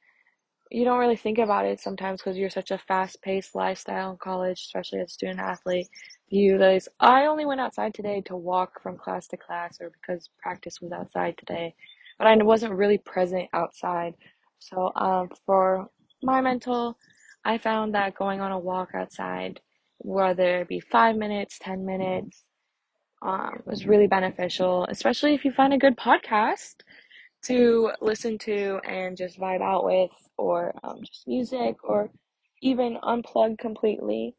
[0.72, 4.62] you don't really think about it sometimes because you're such a fast-paced lifestyle in college,
[4.62, 5.90] especially as a student athlete.
[6.30, 10.30] You guys, I only went outside today to walk from class to class, or because
[10.42, 11.74] practice was outside today,
[12.18, 14.16] but I wasn't really present outside.
[14.60, 15.90] So, um, for
[16.22, 16.98] my mental,
[17.46, 19.62] I found that going on a walk outside,
[20.00, 22.44] whether it be five minutes, ten minutes,
[23.22, 26.76] um, was really beneficial, especially if you find a good podcast
[27.44, 32.10] to listen to and just vibe out with, or um, just music, or
[32.62, 34.36] even unplug completely.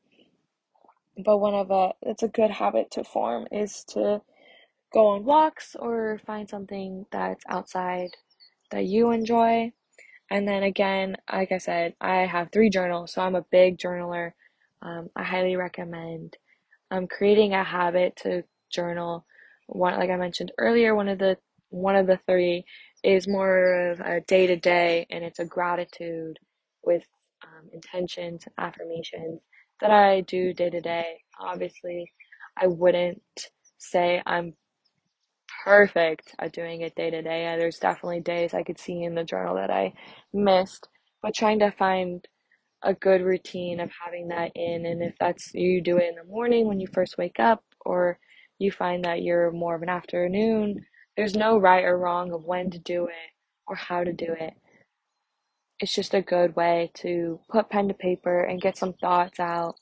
[1.18, 4.22] But one of a it's a good habit to form is to
[4.92, 8.10] go on walks or find something that's outside
[8.70, 9.72] that you enjoy.
[10.30, 14.32] And then again, like I said, I have three journals, so I'm a big journaler.
[14.82, 16.36] Um, I highly recommend
[16.90, 19.26] um, creating a habit to journal.
[19.68, 21.38] One, like I mentioned earlier, one of the
[21.70, 22.64] one of the three
[23.04, 26.38] is more of a day to day, and it's a gratitude
[26.84, 27.04] with
[27.44, 29.40] um, intentions, affirmations
[29.80, 31.18] that I do day to day.
[31.40, 32.12] Obviously,
[32.56, 33.22] I wouldn't
[33.78, 34.54] say I'm
[35.64, 37.46] perfect at doing it day to day.
[37.52, 39.94] Uh, there's definitely days I could see in the journal that I
[40.32, 40.88] missed,
[41.22, 42.26] but trying to find
[42.82, 44.86] a good routine of having that in.
[44.86, 48.18] And if that's you do it in the morning when you first wake up, or
[48.58, 50.84] you find that you're more of an afternoon,
[51.16, 53.32] there's no right or wrong of when to do it
[53.68, 54.54] or how to do it.
[55.80, 59.76] It's just a good way to put pen to paper and get some thoughts out.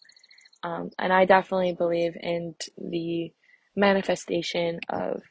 [0.62, 3.32] Um, and I definitely believe in the
[3.76, 5.22] manifestation of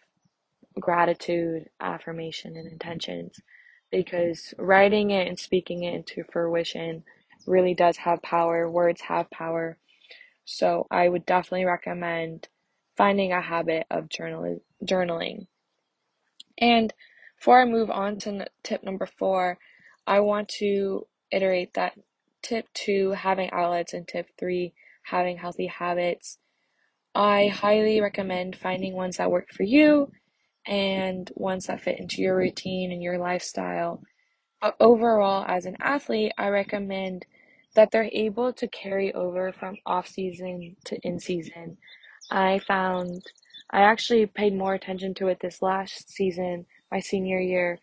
[0.80, 3.39] gratitude, affirmation, and intentions
[3.91, 7.04] because writing it and speaking it into fruition
[7.47, 8.69] really does have power.
[8.69, 9.78] Words have power.
[10.45, 12.47] So I would definitely recommend
[12.97, 15.47] finding a habit of journal- journaling.
[16.58, 16.93] And
[17.38, 19.58] before I move on to tip number four,
[20.07, 21.93] I want to iterate that
[22.43, 26.39] tip two, having outlets, and tip three, having healthy habits.
[27.15, 30.11] I highly recommend finding ones that work for you
[30.67, 34.01] and ones that fit into your routine and your lifestyle.
[34.61, 37.25] But overall, as an athlete, I recommend
[37.75, 41.77] that they're able to carry over from off season to in season.
[42.31, 43.23] I found
[43.71, 47.79] I actually paid more attention to it this last season, my senior year,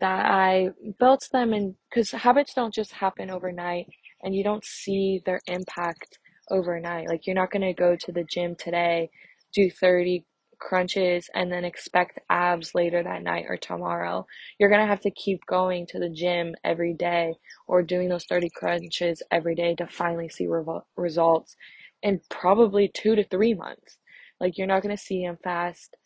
[0.00, 3.86] that I built them and because habits don't just happen overnight
[4.22, 6.18] and you don't see their impact
[6.50, 7.08] overnight.
[7.08, 9.10] Like you're not going to go to the gym today,
[9.54, 10.24] do 30
[10.58, 14.26] crunches and then expect abs later that night or tomorrow.
[14.58, 17.34] You're going to have to keep going to the gym every day
[17.66, 21.56] or doing those 30 crunches every day to finally see revo- results
[22.02, 23.98] in probably 2 to 3 months.
[24.40, 25.96] Like you're not going to see them fast.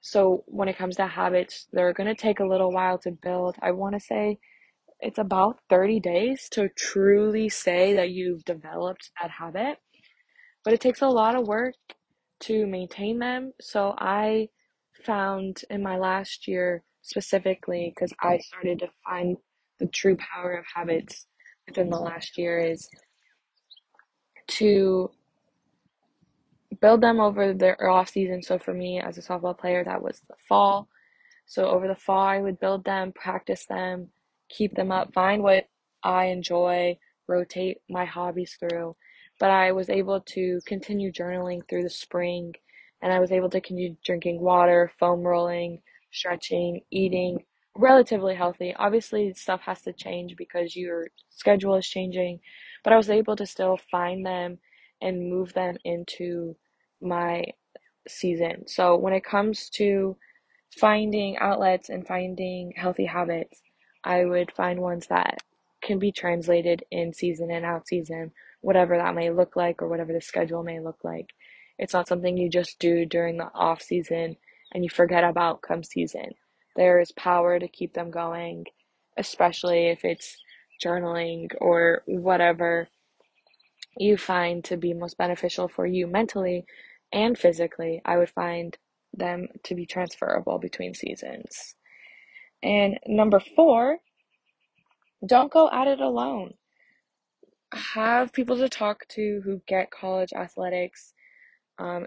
[0.00, 3.56] So when it comes to habits, they're going to take a little while to build.
[3.60, 4.38] I want to say
[5.00, 9.78] it's about 30 days to truly say that you've developed that habit.
[10.64, 11.74] But it takes a lot of work
[12.40, 13.52] to maintain them.
[13.60, 14.48] So I
[15.04, 19.36] found in my last year specifically, because I started to find
[19.78, 21.26] the true power of habits
[21.66, 22.88] within the last year, is
[24.48, 25.10] to
[26.80, 28.42] build them over the off season.
[28.42, 30.88] So for me as a softball player, that was the fall.
[31.46, 34.08] So over the fall, I would build them, practice them,
[34.48, 35.68] keep them up, find what
[36.02, 38.96] I enjoy, rotate my hobbies through.
[39.40, 42.54] But I was able to continue journaling through the spring
[43.00, 47.44] and I was able to continue drinking water, foam rolling, stretching, eating
[47.76, 48.74] relatively healthy.
[48.76, 52.40] Obviously, stuff has to change because your schedule is changing,
[52.82, 54.58] but I was able to still find them
[55.00, 56.56] and move them into
[57.00, 57.44] my
[58.08, 58.66] season.
[58.66, 60.16] So when it comes to
[60.76, 63.62] finding outlets and finding healthy habits,
[64.04, 65.38] I would find ones that
[65.82, 70.12] can be translated in season and out season, whatever that may look like or whatever
[70.12, 71.30] the schedule may look like.
[71.78, 74.36] It's not something you just do during the off season
[74.72, 76.30] and you forget about come season.
[76.76, 78.66] There is power to keep them going,
[79.16, 80.36] especially if it's
[80.84, 82.88] journaling or whatever
[83.96, 86.64] you find to be most beneficial for you mentally
[87.12, 88.00] and physically.
[88.04, 88.76] I would find
[89.12, 91.74] them to be transferable between seasons.
[92.62, 93.98] And number four,
[95.26, 96.54] don't go at it alone.
[97.72, 101.12] Have people to talk to who get college athletics,
[101.78, 102.06] um,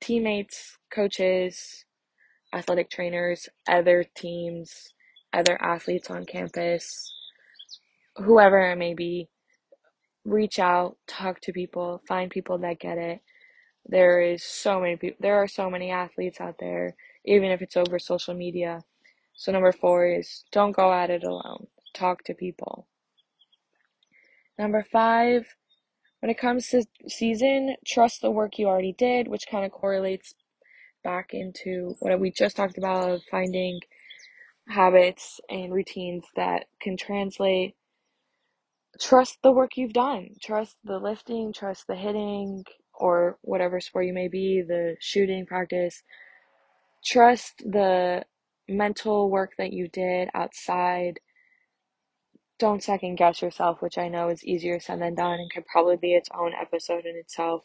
[0.00, 1.84] teammates, coaches,
[2.52, 4.92] athletic trainers, other teams,
[5.32, 7.12] other athletes on campus,
[8.16, 9.28] whoever it may be.
[10.24, 13.20] Reach out, talk to people, find people that get it.
[13.86, 16.94] There is so many people, there are so many athletes out there,
[17.24, 18.82] even if it's over social media.
[19.34, 22.86] So, number four is don't go at it alone, talk to people.
[24.58, 25.46] Number five,
[26.20, 30.34] when it comes to season, trust the work you already did, which kind of correlates
[31.02, 33.80] back into what we just talked about of finding
[34.68, 37.74] habits and routines that can translate.
[39.00, 40.28] Trust the work you've done.
[40.42, 46.02] Trust the lifting, trust the hitting, or whatever sport you may be, the shooting practice.
[47.04, 48.24] Trust the
[48.68, 51.18] mental work that you did outside.
[52.58, 55.96] Don't second guess yourself, which I know is easier said than done and could probably
[55.96, 57.64] be its own episode in itself.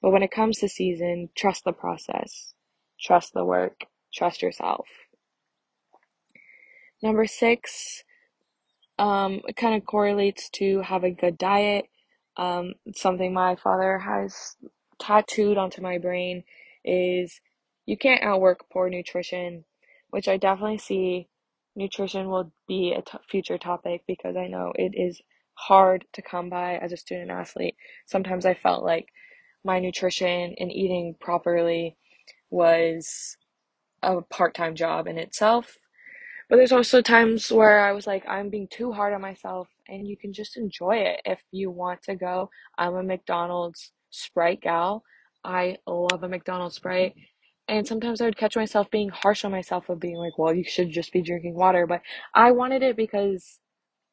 [0.00, 2.54] But when it comes to season, trust the process,
[3.00, 4.86] trust the work, trust yourself.
[7.00, 8.02] Number six,
[9.02, 11.86] um, it kind of correlates to have a good diet.
[12.36, 14.56] Um, something my father has
[15.00, 16.44] tattooed onto my brain
[16.84, 17.40] is
[17.84, 19.64] you can't outwork poor nutrition,
[20.10, 21.28] which I definitely see
[21.74, 25.20] nutrition will be a t- future topic because I know it is
[25.54, 27.74] hard to come by as a student athlete.
[28.06, 29.08] Sometimes I felt like
[29.64, 31.96] my nutrition and eating properly
[32.50, 33.36] was
[34.02, 35.78] a part time job in itself.
[36.52, 40.06] But there's also times where I was like, I'm being too hard on myself, and
[40.06, 42.50] you can just enjoy it if you want to go.
[42.76, 45.02] I'm a McDonald's Sprite gal.
[45.42, 47.14] I love a McDonald's Sprite.
[47.68, 50.62] And sometimes I would catch myself being harsh on myself of being like, well, you
[50.62, 51.86] should just be drinking water.
[51.86, 52.02] But
[52.34, 53.58] I wanted it because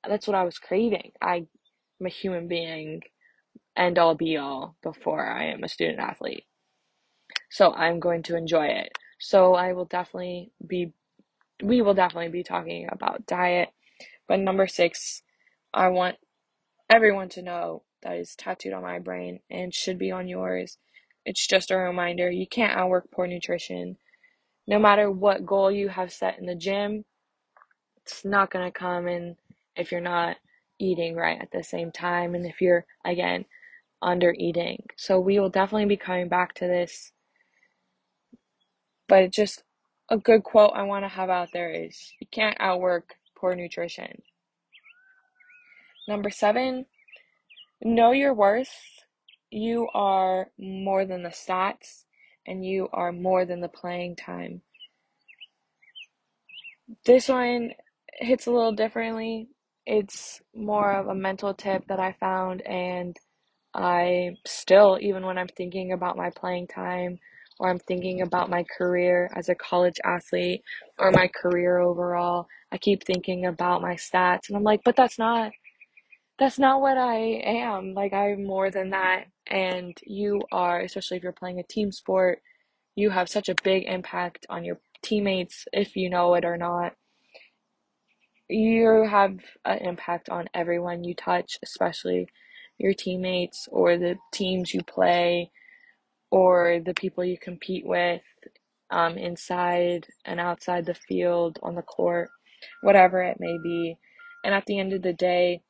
[0.07, 1.11] that's what I was craving.
[1.21, 1.45] I
[1.99, 3.01] am a human being,
[3.75, 6.45] end all be all, before I am a student athlete.
[7.51, 8.93] So I'm going to enjoy it.
[9.19, 10.93] So I will definitely be,
[11.64, 13.70] we will definitely be talking about diet.
[14.28, 15.22] But number six,
[15.74, 16.18] I want
[16.89, 20.78] everyone to know that is tattooed on my brain and should be on yours
[21.26, 23.97] it's just a reminder you can't outwork poor nutrition.
[24.68, 27.05] No matter what goal you have set in the gym,
[27.97, 29.36] it's not going to come in
[29.76, 30.38] if you're not
[30.80, 33.45] eating right at the same time and if you're, again,
[34.01, 34.86] under eating.
[34.97, 37.12] So we will definitely be coming back to this.
[39.07, 39.64] But just
[40.10, 44.22] a good quote I want to have out there is you can't outwork poor nutrition.
[46.07, 46.86] Number seven,
[47.84, 48.74] know your worth
[49.51, 52.03] you are more than the stats
[52.45, 54.62] and you are more than the playing time.
[57.05, 57.72] This one
[58.14, 59.47] hits a little differently.
[59.86, 63.16] It's more of a mental tip that I found, and
[63.74, 67.20] I still, even when I'm thinking about my playing time
[67.60, 70.64] or I'm thinking about my career as a college athlete
[70.97, 75.20] or my career overall, I keep thinking about my stats, and I'm like, but that's
[75.20, 75.51] not
[76.39, 77.93] that's not what I am.
[77.93, 79.26] Like, I'm more than that.
[79.47, 82.41] And you are, especially if you're playing a team sport,
[82.95, 86.93] you have such a big impact on your teammates, if you know it or not.
[88.49, 92.28] You have an impact on everyone you touch, especially
[92.78, 95.51] your teammates or the teams you play
[96.32, 98.21] or the people you compete with
[98.91, 102.30] um, inside and outside the field, on the court,
[102.82, 103.97] whatever it may be.
[104.43, 105.61] And at the end of the day,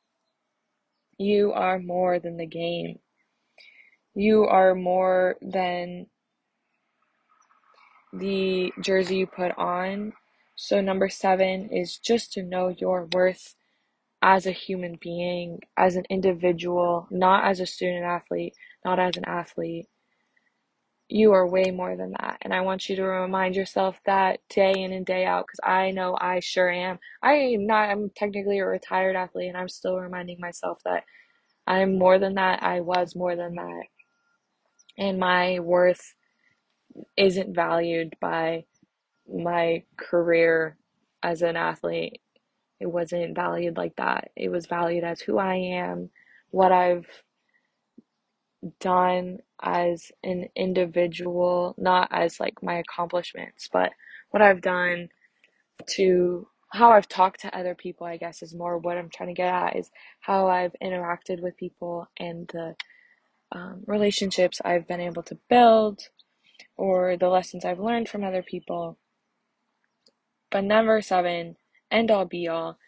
[1.18, 2.98] you are more than the game.
[4.14, 6.06] You are more than
[8.12, 10.12] the jersey you put on.
[10.56, 13.54] So, number seven is just to know your worth
[14.22, 18.54] as a human being, as an individual, not as a student athlete,
[18.84, 19.86] not as an athlete.
[21.12, 22.38] You are way more than that.
[22.42, 25.90] And I want you to remind yourself that day in and day out because I
[25.90, 27.00] know I sure am.
[27.20, 31.02] I am not, I'm technically a retired athlete and I'm still reminding myself that
[31.66, 32.62] I'm more than that.
[32.62, 33.82] I was more than that.
[34.98, 36.14] And my worth
[37.16, 38.66] isn't valued by
[39.28, 40.76] my career
[41.24, 42.20] as an athlete.
[42.78, 44.30] It wasn't valued like that.
[44.36, 46.10] It was valued as who I am,
[46.52, 47.06] what I've
[48.80, 53.92] done as an individual, not as like my accomplishments, but
[54.30, 55.08] what I've done
[55.90, 59.34] to how I've talked to other people, I guess, is more what I'm trying to
[59.34, 59.90] get at is
[60.20, 62.76] how I've interacted with people and the
[63.52, 66.02] um, relationships I've been able to build
[66.76, 68.98] or the lessons I've learned from other people.
[70.50, 71.56] But number seven,
[71.90, 72.78] end all be all,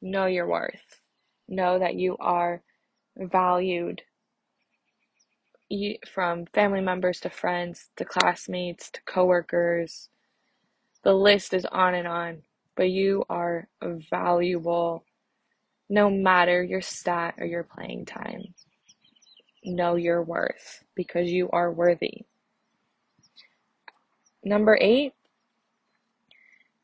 [0.00, 1.00] know your worth.
[1.48, 2.62] Know that you are
[3.16, 4.02] valued
[6.12, 10.08] from family members to friends to classmates to coworkers.
[11.04, 12.42] The list is on and on,
[12.76, 13.68] but you are
[14.10, 15.04] valuable
[15.88, 18.54] no matter your stat or your playing time.
[19.64, 22.22] Know your worth because you are worthy.
[24.42, 25.12] Number eight,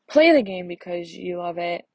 [0.09, 1.85] play the game because you love it.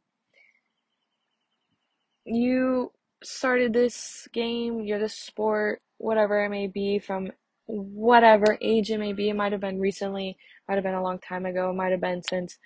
[2.25, 7.31] You started this game, you're the sport, whatever it may be, from
[7.67, 9.31] whatever age it may be.
[9.31, 10.37] It might have been recently,
[10.69, 12.59] might have been a long time ago, it might have been since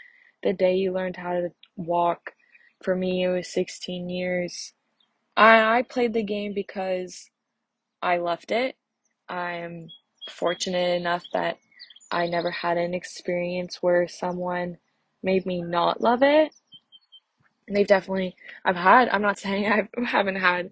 [0.43, 2.33] the day you learned how to walk.
[2.83, 4.73] For me, it was 16 years.
[5.37, 7.31] I, I played the game because
[8.03, 8.77] I loved it.
[9.29, 9.89] I'm
[10.31, 11.59] fortunate enough that
[12.11, 14.79] I never had an experience where someone
[15.23, 16.55] made me not love it.
[17.73, 19.67] they've definitely, I've had, I'm not saying
[19.99, 20.71] I haven't had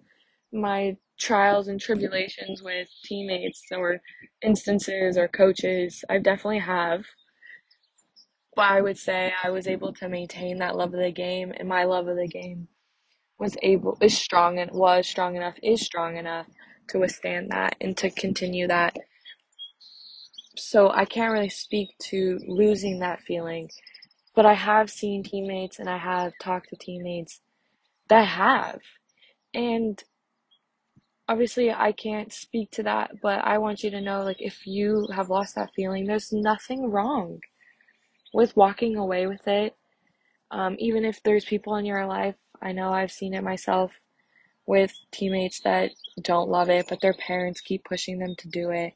[0.53, 4.01] my trials and tribulations with teammates or
[4.41, 6.03] instances or coaches.
[6.09, 7.05] I definitely have.
[8.55, 11.67] But I would say I was able to maintain that love of the game, and
[11.67, 12.69] my love of the game
[13.39, 16.47] was able is strong and was strong enough is strong enough
[16.87, 18.95] to withstand that and to continue that.
[20.57, 23.69] So I can't really speak to losing that feeling,
[24.35, 27.41] but I have seen teammates and I have talked to teammates
[28.07, 28.79] that have.
[29.53, 30.01] And
[31.27, 35.07] obviously I can't speak to that, but I want you to know like if you
[35.13, 37.39] have lost that feeling, there's nothing wrong
[38.33, 39.75] with walking away with it.
[40.51, 43.91] Um, even if there's people in your life, I know I've seen it myself
[44.67, 48.93] with teammates that don't love it, but their parents keep pushing them to do it.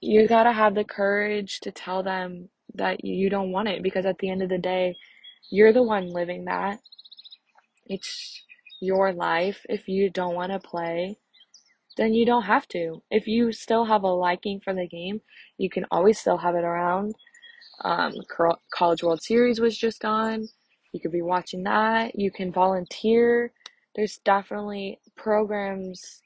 [0.00, 4.18] You gotta have the courage to tell them that you don't want it because at
[4.18, 4.96] the end of the day,
[5.50, 6.80] you're the one living that.
[7.86, 8.42] It's
[8.80, 9.64] your life.
[9.68, 11.18] If you don't want to play,
[11.96, 13.02] then you don't have to.
[13.10, 15.20] If you still have a liking for the game,
[15.58, 17.14] you can always still have it around.
[17.84, 18.12] Um,
[18.72, 20.48] College World Series was just on.
[20.92, 22.18] You could be watching that.
[22.18, 23.52] You can volunteer.
[23.94, 26.22] There's definitely programs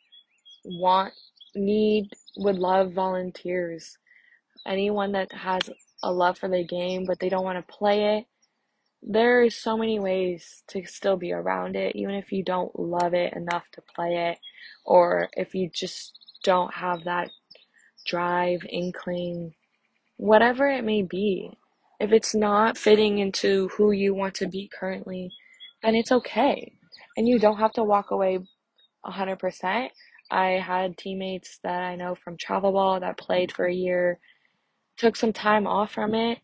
[0.64, 1.14] want,
[1.54, 3.98] need, would love volunteers.
[4.66, 5.62] Anyone that has
[6.02, 8.26] a love for the game, but they don't want to play it,
[9.02, 13.14] there is so many ways to still be around it, even if you don't love
[13.14, 14.38] it enough to play it,
[14.84, 17.30] or if you just don't have that
[18.06, 19.54] drive, inkling,
[20.16, 21.50] whatever it may be.
[22.00, 25.30] If it's not fitting into who you want to be currently,
[25.82, 26.72] then it's okay.
[27.16, 28.38] And you don't have to walk away
[29.06, 29.88] 100%.
[30.30, 34.18] I had teammates that I know from travel ball that played for a year,
[34.96, 36.38] took some time off from it,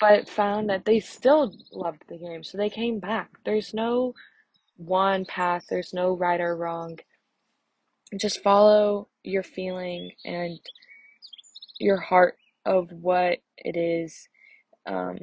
[0.00, 2.42] but found that they still loved the game.
[2.44, 3.30] So they came back.
[3.44, 4.14] There's no
[4.76, 6.98] one path, there's no right or wrong.
[8.18, 10.58] Just follow your feeling and
[11.78, 12.36] your heart
[12.66, 14.28] of what it is.
[14.86, 15.18] Um,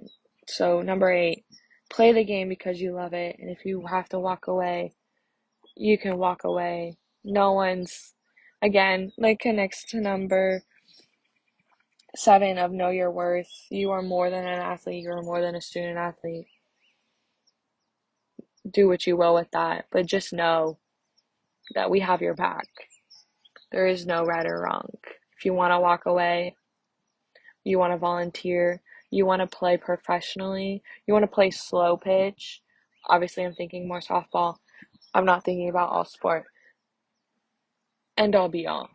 [0.47, 1.45] so, number eight,
[1.89, 3.37] play the game because you love it.
[3.39, 4.95] And if you have to walk away,
[5.75, 6.97] you can walk away.
[7.23, 8.13] No one's,
[8.61, 10.63] again, like connects to number
[12.17, 13.67] seven of know your worth.
[13.69, 16.47] You are more than an athlete, you are more than a student athlete.
[18.69, 20.77] Do what you will with that, but just know
[21.75, 22.67] that we have your back.
[23.71, 24.89] There is no right or wrong.
[25.37, 26.55] If you want to walk away,
[27.63, 32.61] you want to volunteer, you want to play professionally, you want to play slow pitch.
[33.07, 34.55] Obviously, I'm thinking more softball.
[35.13, 36.45] I'm not thinking about all sport.
[38.17, 38.89] End all be all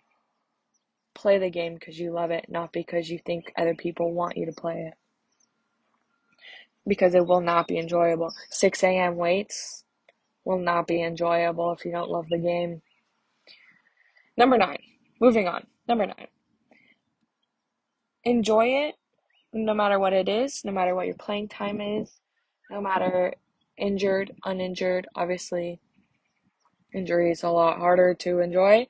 [1.14, 4.46] play the game because you love it, not because you think other people want you
[4.46, 4.94] to play it.
[6.86, 8.32] Because it will not be enjoyable.
[8.50, 9.16] 6 a.m.
[9.16, 9.84] weights
[10.44, 12.82] will not be enjoyable if you don't love the game.
[14.36, 14.78] Number nine,
[15.20, 15.66] moving on.
[15.86, 16.28] Number nine,
[18.24, 18.94] enjoy it
[19.52, 22.20] no matter what it is, no matter what your playing time is,
[22.70, 23.34] no matter
[23.76, 25.06] injured, uninjured.
[25.14, 25.80] Obviously,
[26.94, 28.86] injury is a lot harder to enjoy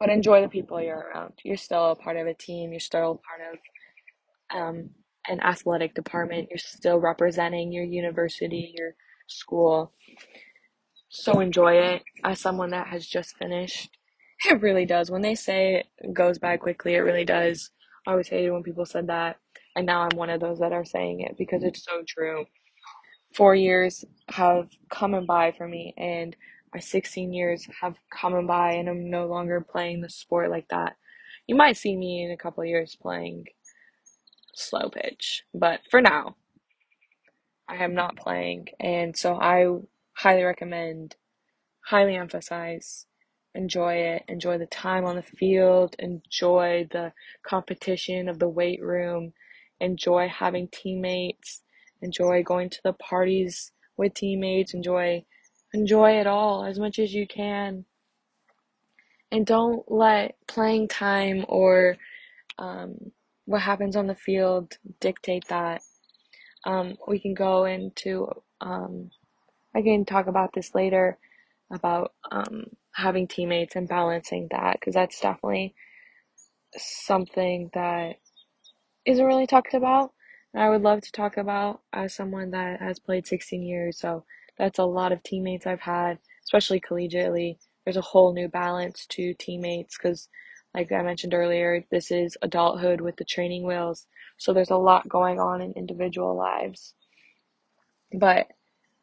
[0.00, 1.34] but enjoy the people you're around.
[1.44, 2.72] You're still a part of a team.
[2.72, 4.90] You're still part of um,
[5.28, 6.48] an athletic department.
[6.50, 8.94] You're still representing your university, your
[9.28, 9.92] school.
[11.08, 12.02] So enjoy it.
[12.24, 13.90] As someone that has just finished,
[14.50, 15.10] it really does.
[15.10, 17.70] When they say it goes by quickly, it really does.
[18.06, 19.38] I always hated when people said that.
[19.76, 22.46] And now I'm one of those that are saying it because it's so true.
[23.34, 26.36] Four years have come and by for me, and
[26.72, 30.68] my 16 years have come and by, and I'm no longer playing the sport like
[30.68, 30.96] that.
[31.46, 33.46] You might see me in a couple years playing
[34.54, 36.36] slow pitch, but for now,
[37.68, 39.66] I am not playing, and so I
[40.14, 41.16] highly recommend,
[41.80, 43.06] highly emphasize,
[43.54, 47.12] enjoy it, enjoy the time on the field, enjoy the
[47.42, 49.32] competition of the weight room,
[49.80, 51.62] enjoy having teammates,
[52.02, 55.24] enjoy going to the parties with teammates, enjoy
[55.76, 57.84] enjoy it all as much as you can.
[59.30, 61.96] And don't let playing time or
[62.58, 63.12] um,
[63.44, 65.82] what happens on the field dictate that.
[66.64, 68.28] Um, we can go into,
[68.60, 69.10] um,
[69.74, 71.18] I can talk about this later
[71.70, 75.74] about um, having teammates and balancing that because that's definitely
[76.76, 78.16] something that
[79.04, 80.12] isn't really talked about.
[80.54, 83.98] And I would love to talk about as someone that has played 16 years.
[83.98, 84.24] So
[84.58, 87.58] that's a lot of teammates I've had, especially collegiately.
[87.84, 90.28] There's a whole new balance to teammates because,
[90.74, 94.06] like I mentioned earlier, this is adulthood with the training wheels.
[94.38, 96.94] So there's a lot going on in individual lives.
[98.12, 98.48] But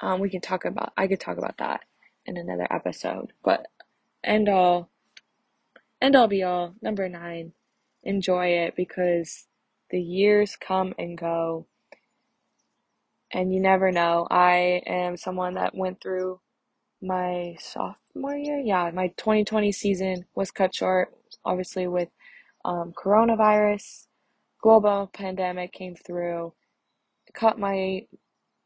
[0.01, 1.82] um, we can talk about, I could talk about that
[2.26, 3.32] in another episode.
[3.43, 3.68] But
[4.24, 4.89] end all,
[6.01, 7.54] end all be all, number nine,
[8.04, 9.47] enjoy it because
[9.89, 11.68] the years come and go
[13.34, 14.28] and you never know.
[14.30, 16.40] I am someone that went through
[17.02, 18.60] my sophomore year.
[18.60, 21.14] Yeah, my 2020 season was cut short,
[21.44, 22.10] obviously, with
[22.64, 24.08] um, coronavirus.
[24.62, 26.54] Global pandemic came through,
[27.34, 28.06] cut my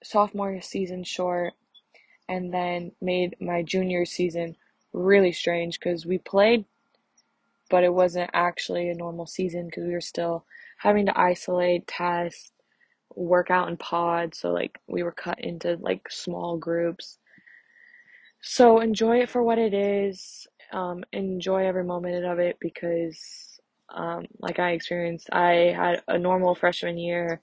[0.04, 1.54] sophomore season short,
[2.30, 4.56] and then made my junior season
[4.94, 6.66] really strange because we played,
[7.70, 10.46] but it wasn't actually a normal season because we were still
[10.78, 12.52] having to isolate, test,
[13.16, 14.40] work out in pods.
[14.40, 17.20] So, like, we were cut into like small groups.
[18.42, 20.48] So, enjoy it for what it is.
[20.72, 26.56] Um, enjoy every moment of it because, um, like I experienced, I had a normal
[26.56, 27.42] freshman year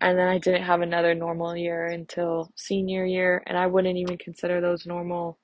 [0.00, 4.16] and then I didn't have another normal year until senior year, and I wouldn't even
[4.16, 5.38] consider those normal.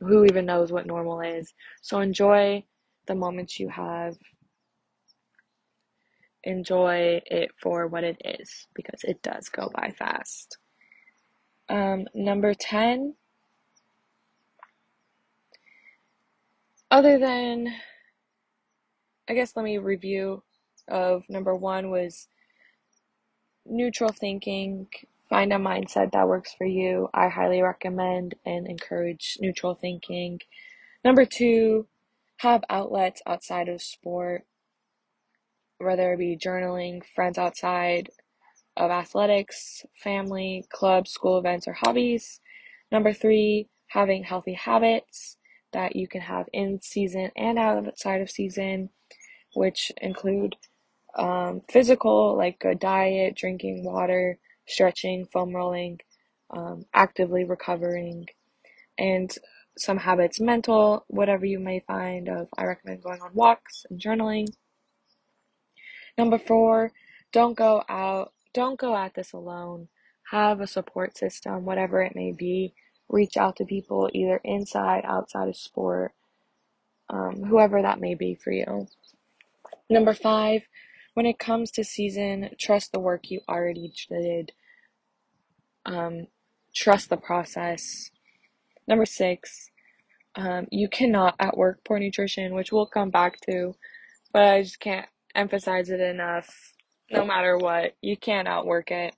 [0.00, 1.52] Who even knows what normal is?
[1.82, 2.64] So enjoy
[3.06, 4.16] the moments you have.
[6.44, 10.58] Enjoy it for what it is because it does go by fast.
[11.68, 13.14] Um, number 10.
[16.90, 17.68] Other than,
[19.28, 20.42] I guess, let me review
[20.88, 22.26] of number one was
[23.64, 24.88] neutral thinking,
[25.28, 27.08] find a mindset that works for you.
[27.14, 30.40] I highly recommend and encourage neutral thinking.
[31.04, 31.86] Number two,
[32.38, 34.44] have outlets outside of sport,
[35.80, 38.10] whether it be journaling, friends outside
[38.76, 42.40] of athletics, family, clubs, school events, or hobbies.
[42.92, 45.36] Number three, having healthy habits
[45.72, 48.90] that you can have in season and outside of season,
[49.54, 50.56] which include
[51.16, 55.98] um, physical, like good diet, drinking water, stretching, foam rolling,
[56.50, 58.26] um, actively recovering,
[58.98, 59.34] and
[59.76, 64.46] some habits mental, whatever you may find of I recommend going on walks and journaling.
[66.20, 66.92] Number four,
[67.32, 69.88] don't go out don't go at this alone.
[70.32, 72.74] Have a support system, whatever it may be.
[73.08, 76.12] Reach out to people either inside, outside of sport,
[77.08, 78.86] um, whoever that may be for you.
[79.88, 80.64] Number five,
[81.14, 84.52] when it comes to season, trust the work you already did.
[85.86, 86.26] Um,
[86.74, 88.10] trust the process.
[88.86, 89.70] Number six,
[90.34, 93.74] um, you cannot at work poor nutrition, which we'll come back to,
[94.34, 96.74] but I just can't emphasize it enough.
[97.10, 99.14] No matter what, you can't outwork it.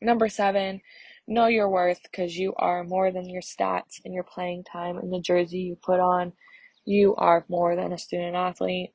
[0.00, 0.82] Number seven,
[1.26, 5.12] know your worth because you are more than your stats and your playing time and
[5.12, 6.32] the jersey you put on.
[6.84, 8.92] You are more than a student athlete.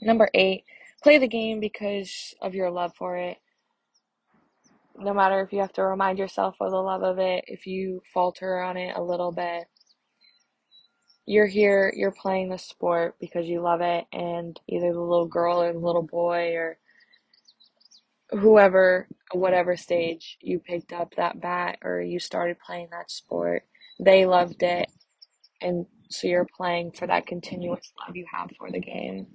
[0.00, 0.64] Number eight,
[1.02, 3.38] play the game because of your love for it.
[4.96, 8.02] No matter if you have to remind yourself of the love of it, if you
[8.12, 9.64] falter on it a little bit,
[11.28, 15.62] you're here, you're playing the sport because you love it, and either the little girl
[15.62, 16.78] or the little boy or
[18.32, 23.64] whoever, whatever stage you picked up that bat or you started playing that sport,
[24.00, 24.88] they loved it
[25.62, 29.28] and so you're playing for that continuous love you have for the game.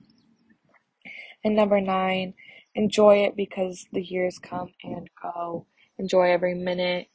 [1.44, 2.34] And number nine,
[2.76, 5.68] enjoy it because the years come and go.
[6.00, 7.08] Enjoy every minute,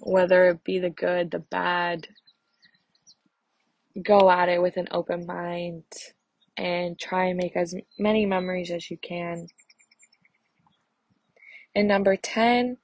[0.00, 2.08] whether it be the good, the bad.
[4.00, 5.84] Go at it with an open mind
[6.56, 9.46] and try and make as many memories as you can.
[11.74, 12.78] And number 10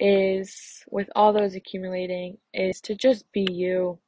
[0.00, 3.98] is, with all those accumulating, is to just be you.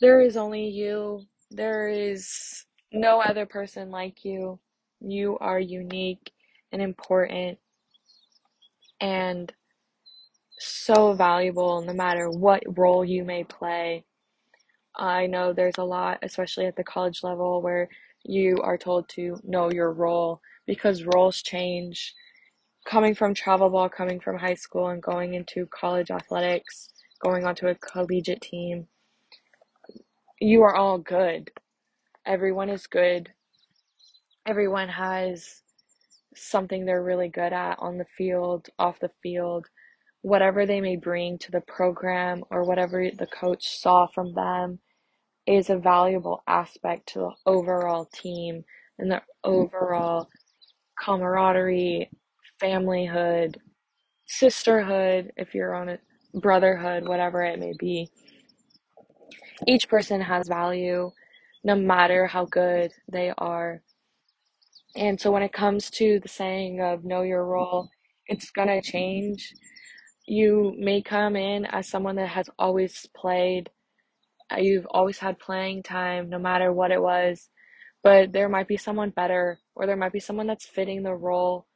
[0.00, 1.22] There is only you.
[1.50, 4.58] There is no other person like you.
[5.00, 6.32] You are unique
[6.72, 7.58] and important
[9.00, 9.52] and
[10.58, 14.04] so valuable no matter what role you may play.
[14.98, 17.88] I know there's a lot, especially at the college level, where
[18.24, 22.14] you are told to know your role because roles change.
[22.84, 26.88] Coming from travel ball, coming from high school, and going into college athletics,
[27.22, 28.88] going onto a collegiate team,
[30.40, 31.50] you are all good.
[32.26, 33.30] Everyone is good.
[34.46, 35.62] Everyone has
[36.34, 39.66] something they're really good at on the field, off the field,
[40.22, 44.80] whatever they may bring to the program or whatever the coach saw from them
[45.48, 48.64] is a valuable aspect to the overall team
[48.98, 50.28] and the overall
[51.02, 52.10] camaraderie,
[52.62, 53.56] familyhood,
[54.26, 55.98] sisterhood, if you're on a
[56.34, 58.10] brotherhood, whatever it may be.
[59.66, 61.10] Each person has value
[61.64, 63.82] no matter how good they are.
[64.96, 67.88] And so when it comes to the saying of know your role,
[68.26, 69.54] it's going to change.
[70.26, 73.70] You may come in as someone that has always played
[74.56, 77.48] you've always had playing time no matter what it was,
[78.02, 81.66] but there might be someone better, or there might be someone that's fitting the role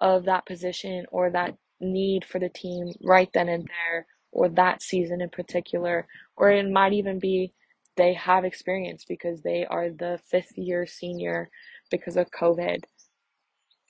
[0.00, 4.82] of that position or that need for the team right then and there, or that
[4.82, 6.06] season in particular,
[6.36, 7.52] or it might even be
[7.96, 11.48] they have experience because they are the fifth year senior
[11.90, 12.82] because of COVID.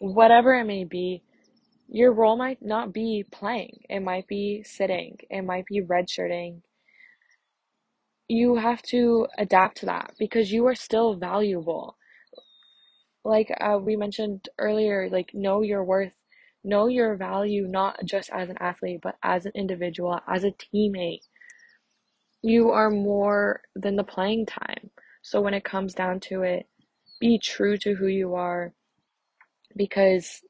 [0.00, 1.22] Whatever it may be,
[1.88, 3.80] your role might not be playing.
[3.88, 5.16] It might be sitting.
[5.30, 6.60] It might be redshirting
[8.28, 11.96] you have to adapt to that because you are still valuable.
[13.24, 16.14] Like uh, we mentioned earlier, like know your worth,
[16.62, 21.22] know your value, not just as an athlete, but as an individual, as a teammate.
[22.42, 24.90] You are more than the playing time.
[25.22, 26.66] So when it comes down to it,
[27.20, 28.74] be true to who you are
[29.76, 30.40] because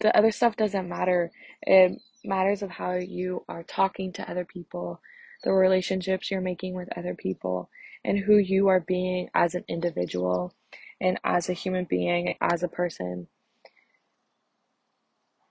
[0.00, 1.30] the other stuff doesn't matter.
[1.62, 5.00] It matters of how you are talking to other people
[5.44, 7.70] the relationships you're making with other people,
[8.04, 10.54] and who you are being as an individual
[11.00, 13.28] and as a human being, as a person.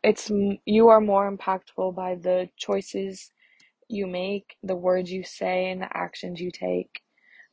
[0.03, 0.31] It's
[0.65, 3.31] you are more impactful by the choices
[3.87, 7.01] you make, the words you say, and the actions you take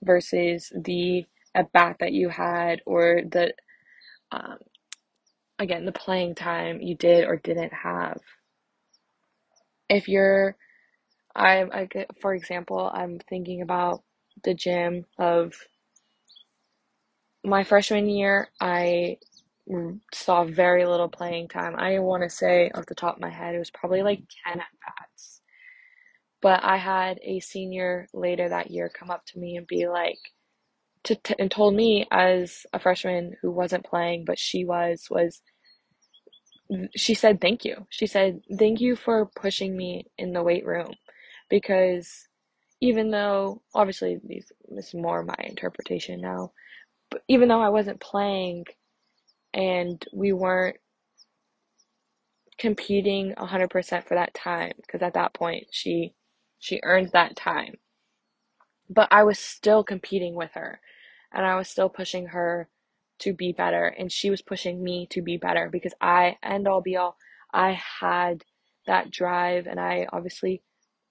[0.02, 1.24] versus the
[1.54, 3.52] at bat that you had or the
[4.30, 4.58] um,
[5.58, 8.20] again the playing time you did or didn't have.
[9.88, 10.56] If you're
[11.36, 11.88] I, I
[12.20, 14.02] for example, I'm thinking about
[14.44, 15.54] the gym of
[17.44, 18.48] my freshman year.
[18.60, 19.18] I
[20.14, 21.76] saw very little playing time.
[21.76, 24.60] I want to say off the top of my head, it was probably like 10
[24.60, 25.40] at bats.
[26.42, 30.18] But I had a senior later that year come up to me and be like,
[31.04, 35.42] to t- and told me as a freshman who wasn't playing, but she was, was
[36.96, 37.86] she said thank you.
[37.90, 40.92] She said thank you for pushing me in the weight room
[41.50, 42.28] because
[42.80, 46.52] even though obviously these this is more my interpretation now,
[47.10, 48.66] but even though I wasn't playing
[49.54, 50.76] and we weren't
[52.58, 56.14] competing 100% for that time because at that point she
[56.58, 57.76] she earned that time.
[58.90, 60.80] But I was still competing with her
[61.32, 62.68] and I was still pushing her
[63.20, 66.82] to be better and she was pushing me to be better because I end all
[66.82, 67.16] be all
[67.52, 68.44] I had
[68.86, 70.62] that drive and I obviously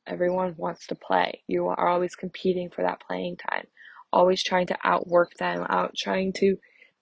[0.07, 1.41] Everyone wants to play.
[1.47, 3.67] You are always competing for that playing time,
[4.11, 6.57] always trying to outwork them, out trying to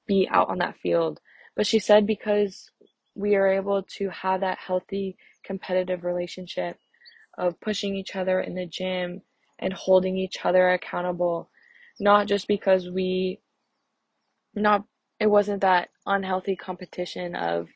[0.07, 1.19] be out on that field.
[1.55, 2.69] But she said because
[3.15, 6.77] we are able to have that healthy competitive relationship
[7.37, 9.21] of pushing each other in the gym
[9.59, 11.49] and holding each other accountable,
[11.99, 13.39] not just because we
[14.53, 14.83] not
[15.19, 17.69] it wasn't that unhealthy competition of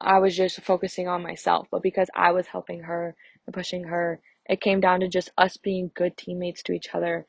[0.00, 3.16] I was just focusing on myself, but because I was helping her
[3.46, 7.26] and pushing her, it came down to just us being good teammates to each other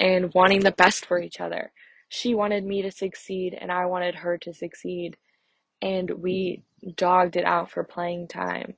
[0.00, 1.72] and wanting the best for each other.
[2.08, 5.16] She wanted me to succeed and I wanted her to succeed,
[5.82, 6.62] and we
[6.96, 8.74] dogged it out for playing time.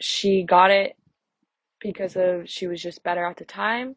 [0.00, 0.96] She got it
[1.80, 3.96] because of she was just better at the time,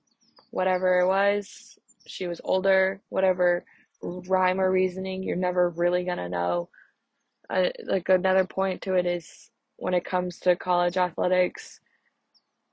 [0.51, 3.65] whatever it was, she was older, whatever
[4.01, 6.69] rhyme or reasoning, you're never really gonna know.
[7.49, 9.51] Uh, like another point to it is
[9.81, 11.79] when it comes to college athletics,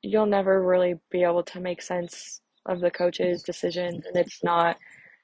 [0.02, 4.76] you'll never really be able to make sense of the coach's decisions, and it's not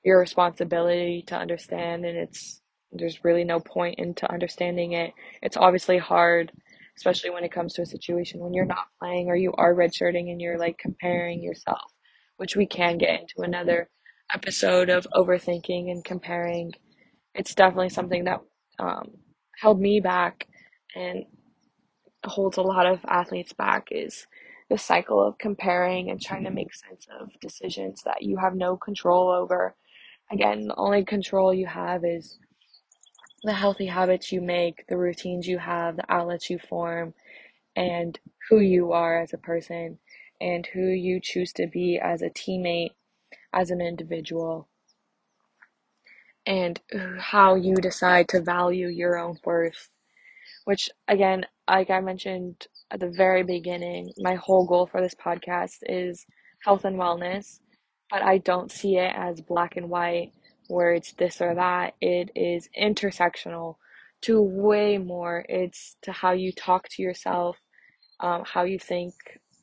[0.03, 5.13] your responsibility to understand, and it's there's really no point into understanding it.
[5.43, 6.51] It's obviously hard,
[6.97, 10.31] especially when it comes to a situation when you're not playing or you are redshirting
[10.31, 11.93] and you're like comparing yourself,
[12.39, 13.91] which we can get into another
[14.33, 16.73] episode of overthinking and comparing.
[17.35, 18.41] It's definitely something that
[18.79, 19.11] um,
[19.61, 20.47] held me back
[20.95, 21.27] and
[22.25, 24.27] holds a lot of athletes back is
[24.71, 26.57] the cycle of comparing and trying to mm-hmm.
[26.57, 29.75] make sense of decisions that you have no control over.
[30.31, 32.39] Again, the only control you have is
[33.43, 37.13] the healthy habits you make, the routines you have, the outlets you form,
[37.77, 38.19] and
[38.49, 39.99] who you are as a person,
[40.41, 42.93] and who you choose to be as a teammate,
[43.53, 44.69] as an individual,
[46.47, 46.81] and
[47.19, 49.91] how you decide to value your own worth.
[50.65, 55.79] Which, again, like I mentioned at the very beginning, my whole goal for this podcast
[55.83, 56.27] is
[56.63, 57.61] health and wellness,
[58.11, 60.33] but I don't see it as black and white
[60.69, 61.95] where it's this or that.
[62.01, 63.77] It is intersectional
[64.23, 65.45] to way more.
[65.49, 67.57] It's to how you talk to yourself,
[68.21, 69.15] um, how you think,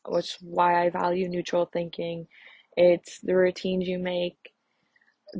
[0.07, 2.27] which why I value neutral thinking.
[2.77, 4.37] It's the routines you make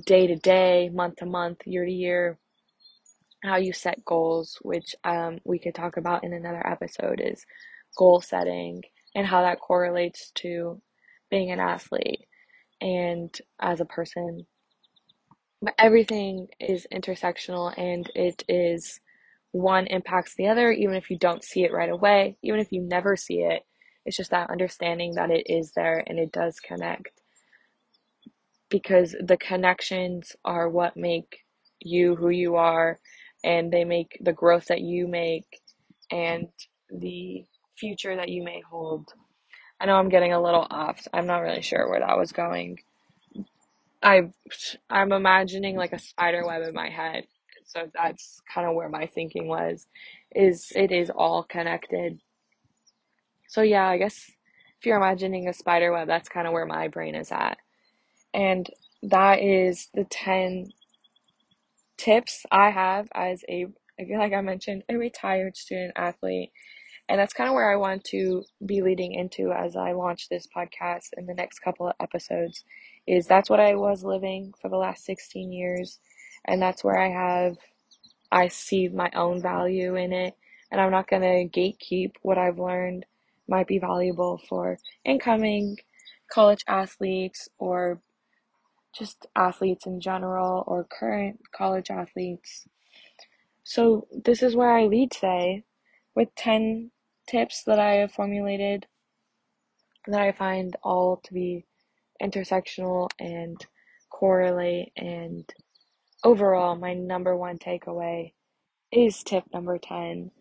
[0.05, 2.37] day to day, month to month, year to year,
[3.43, 7.45] how you set goals, which um, we could talk about in another episode, is
[7.97, 8.81] goal setting
[9.15, 10.81] and how that correlates to
[11.29, 12.25] being an athlete
[12.81, 14.45] and as a person.
[15.61, 18.99] But everything is intersectional and it is
[19.51, 22.81] one impacts the other even if you don't see it right away even if you
[22.81, 23.63] never see it.
[24.05, 27.11] It's just that understanding that it is there and it does connect.
[28.69, 31.39] Because the connections are what make
[31.79, 32.97] you who you are
[33.43, 35.61] and they make the growth that you make
[36.11, 36.47] and
[36.91, 37.45] the
[37.77, 39.13] future that you may hold
[39.81, 42.77] i know i'm getting a little off i'm not really sure where that was going
[44.01, 44.31] I
[44.89, 47.25] I'm imagining like a spider web in my head.
[47.65, 49.87] So that's kind of where my thinking was
[50.35, 52.19] is it is all connected.
[53.47, 54.31] So yeah, I guess
[54.79, 57.57] if you're imagining a spider web, that's kind of where my brain is at.
[58.33, 58.69] And
[59.03, 60.71] that is the 10
[62.01, 63.67] tips I have as a
[64.17, 66.51] like I mentioned, a retired student athlete
[67.11, 70.47] and that's kind of where I want to be leading into as I launch this
[70.55, 72.63] podcast in the next couple of episodes.
[73.05, 75.99] Is that's what I was living for the last 16 years.
[76.45, 77.57] And that's where I have,
[78.31, 80.35] I see my own value in it.
[80.71, 83.05] And I'm not going to gatekeep what I've learned
[83.49, 85.75] might be valuable for incoming
[86.31, 88.01] college athletes or
[88.93, 92.67] just athletes in general or current college athletes.
[93.63, 95.63] So, this is where I lead today
[96.15, 96.91] with 10
[97.27, 98.87] tips that I have formulated
[100.07, 101.65] that I find all to be
[102.21, 103.57] intersectional and
[104.09, 104.91] correlate.
[104.97, 105.47] And
[106.23, 108.33] overall, my number one takeaway
[108.91, 110.31] is tip number 10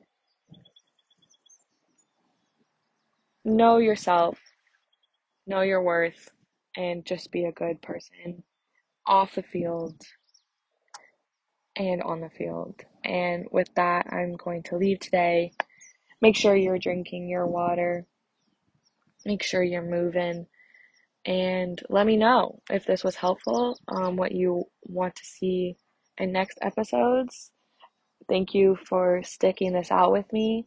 [3.44, 4.38] know yourself,
[5.46, 6.30] know your worth,
[6.77, 8.43] and just be a good person
[9.07, 10.01] off the field
[11.77, 12.81] and on the field.
[13.05, 15.53] And with that, I'm going to leave today.
[16.21, 18.07] Make sure you're drinking your water.
[19.25, 20.47] Make sure you're moving.
[21.25, 25.77] And let me know if this was helpful, um, what you want to see
[26.18, 27.51] in next episodes.
[28.29, 30.66] Thank you for sticking this out with me.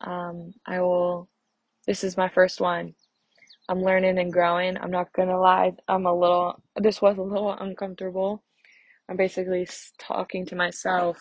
[0.00, 1.28] Um, I will,
[1.86, 2.94] this is my first one.
[3.70, 4.76] I'm learning and growing.
[4.76, 8.42] I'm not gonna lie, I'm a little, this was a little uncomfortable.
[9.08, 9.66] I'm basically
[9.98, 11.18] talking to myself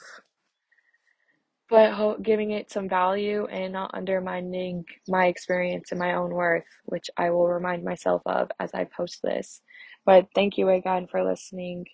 [1.70, 7.10] but giving it some value and not undermining my experience and my own worth, which
[7.16, 9.62] I will remind myself of as I post this.
[10.04, 11.86] But thank you again for listening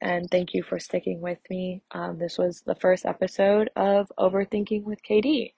[0.00, 1.82] and thank you for sticking with me.
[1.90, 5.52] Um, this was the first episode of Overthinking with KD.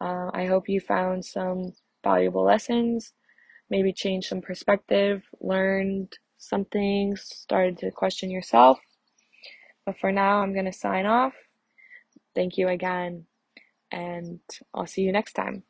[0.00, 1.72] Uh, I hope you found some
[2.04, 3.14] valuable lessons,
[3.72, 8.78] maybe changed some perspective, learned something, started to question yourself.
[9.86, 11.32] But for now, I'm going to sign off.
[12.34, 13.24] Thank you again,
[13.90, 14.40] and
[14.74, 15.62] I'll see you next time.